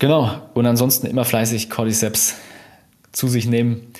[0.00, 0.42] Genau.
[0.54, 2.34] Und ansonsten immer fleißig Cordyceps
[3.12, 3.92] zu sich nehmen.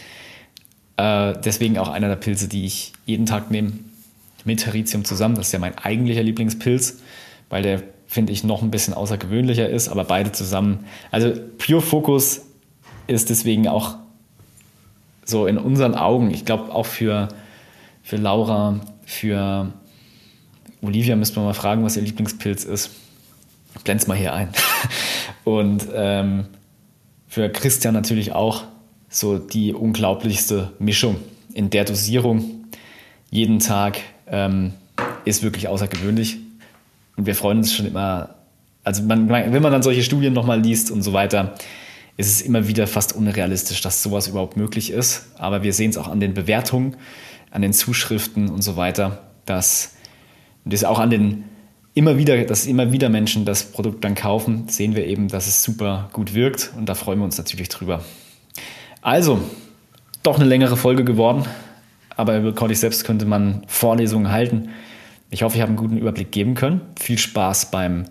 [0.96, 3.74] Äh, deswegen auch einer der Pilze, die ich jeden Tag nehme,
[4.44, 5.36] mit Heritium zusammen.
[5.36, 6.98] Das ist ja mein eigentlicher Lieblingspilz,
[7.48, 10.84] weil der, finde ich, noch ein bisschen außergewöhnlicher ist, aber beide zusammen.
[11.12, 12.42] Also Pure Focus
[13.06, 13.94] ist deswegen auch
[15.24, 17.28] so in unseren Augen, ich glaube auch für,
[18.02, 19.72] für Laura, für
[20.82, 22.90] Olivia müsste man mal fragen, was ihr Lieblingspilz ist.
[23.76, 24.48] Ich blende es mal hier ein.
[25.44, 26.46] Und ähm,
[27.28, 28.64] für Christian natürlich auch
[29.08, 31.14] so die unglaublichste Mischung
[31.54, 32.64] in der Dosierung.
[33.30, 34.72] Jeden Tag ähm,
[35.24, 36.38] ist wirklich außergewöhnlich.
[37.20, 38.36] Und wir freuen uns schon immer,
[38.82, 41.52] also man, wenn man dann solche Studien nochmal liest und so weiter,
[42.16, 45.26] ist es immer wieder fast unrealistisch, dass sowas überhaupt möglich ist.
[45.36, 46.96] Aber wir sehen es auch an den Bewertungen,
[47.50, 49.96] an den Zuschriften und so weiter, dass
[50.64, 51.44] das auch an den
[51.92, 55.62] immer wieder, dass immer wieder Menschen das Produkt dann kaufen, sehen wir eben, dass es
[55.62, 58.02] super gut wirkt und da freuen wir uns natürlich drüber.
[59.02, 59.42] Also,
[60.22, 61.44] doch eine längere Folge geworden,
[62.16, 64.70] aber über Cordy selbst könnte man Vorlesungen halten.
[65.30, 66.80] Ich hoffe, ich habe einen guten Überblick geben können.
[66.98, 68.04] Viel Spaß beim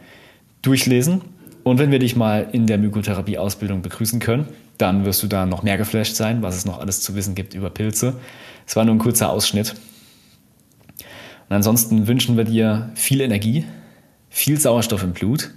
[0.61, 1.21] Durchlesen.
[1.63, 4.47] Und wenn wir dich mal in der Mykotherapie-Ausbildung begrüßen können,
[4.77, 7.53] dann wirst du da noch mehr geflasht sein, was es noch alles zu wissen gibt
[7.53, 8.15] über Pilze.
[8.65, 9.75] Es war nur ein kurzer Ausschnitt.
[11.49, 13.65] Und ansonsten wünschen wir dir viel Energie,
[14.29, 15.51] viel Sauerstoff im Blut,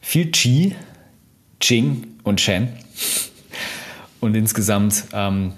[0.00, 0.74] viel Qi,
[1.62, 2.68] Jing und Shen
[4.18, 5.52] und insgesamt ähm,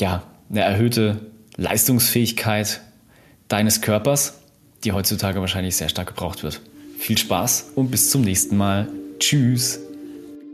[0.00, 1.20] ja, eine erhöhte
[1.56, 2.80] Leistungsfähigkeit
[3.50, 4.38] deines Körpers,
[4.84, 6.62] die heutzutage wahrscheinlich sehr stark gebraucht wird.
[6.98, 8.88] Viel Spaß und bis zum nächsten Mal.
[9.18, 9.80] Tschüss.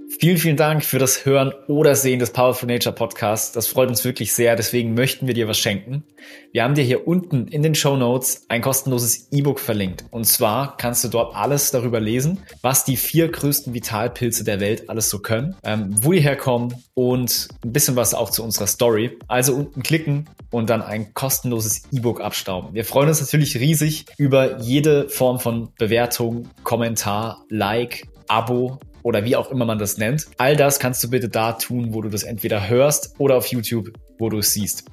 [0.09, 3.52] Vielen, vielen Dank für das Hören oder Sehen des Powerful Nature Podcasts.
[3.52, 4.54] Das freut uns wirklich sehr.
[4.54, 6.04] Deswegen möchten wir dir was schenken.
[6.52, 10.04] Wir haben dir hier unten in den Show Notes ein kostenloses E-Book verlinkt.
[10.11, 14.88] Und zwar kannst du dort alles darüber lesen, was die vier größten Vitalpilze der Welt
[14.88, 19.18] alles so können, ähm, wo die herkommen und ein bisschen was auch zu unserer Story.
[19.26, 22.74] Also unten klicken und dann ein kostenloses E-Book abstauben.
[22.74, 29.36] Wir freuen uns natürlich riesig über jede Form von Bewertung, Kommentar, Like, Abo oder wie
[29.36, 30.26] auch immer man das nennt.
[30.36, 33.92] All das kannst du bitte da tun, wo du das entweder hörst oder auf YouTube,
[34.18, 34.84] wo du es siehst.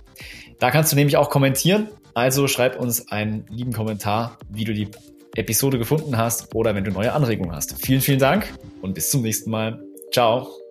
[0.59, 1.89] Da kannst du nämlich auch kommentieren.
[2.13, 4.87] Also schreib uns einen lieben Kommentar, wie du die
[5.35, 7.83] Episode gefunden hast oder wenn du neue Anregungen hast.
[7.83, 8.53] Vielen, vielen Dank
[8.83, 9.81] und bis zum nächsten Mal.
[10.11, 10.62] Ciao.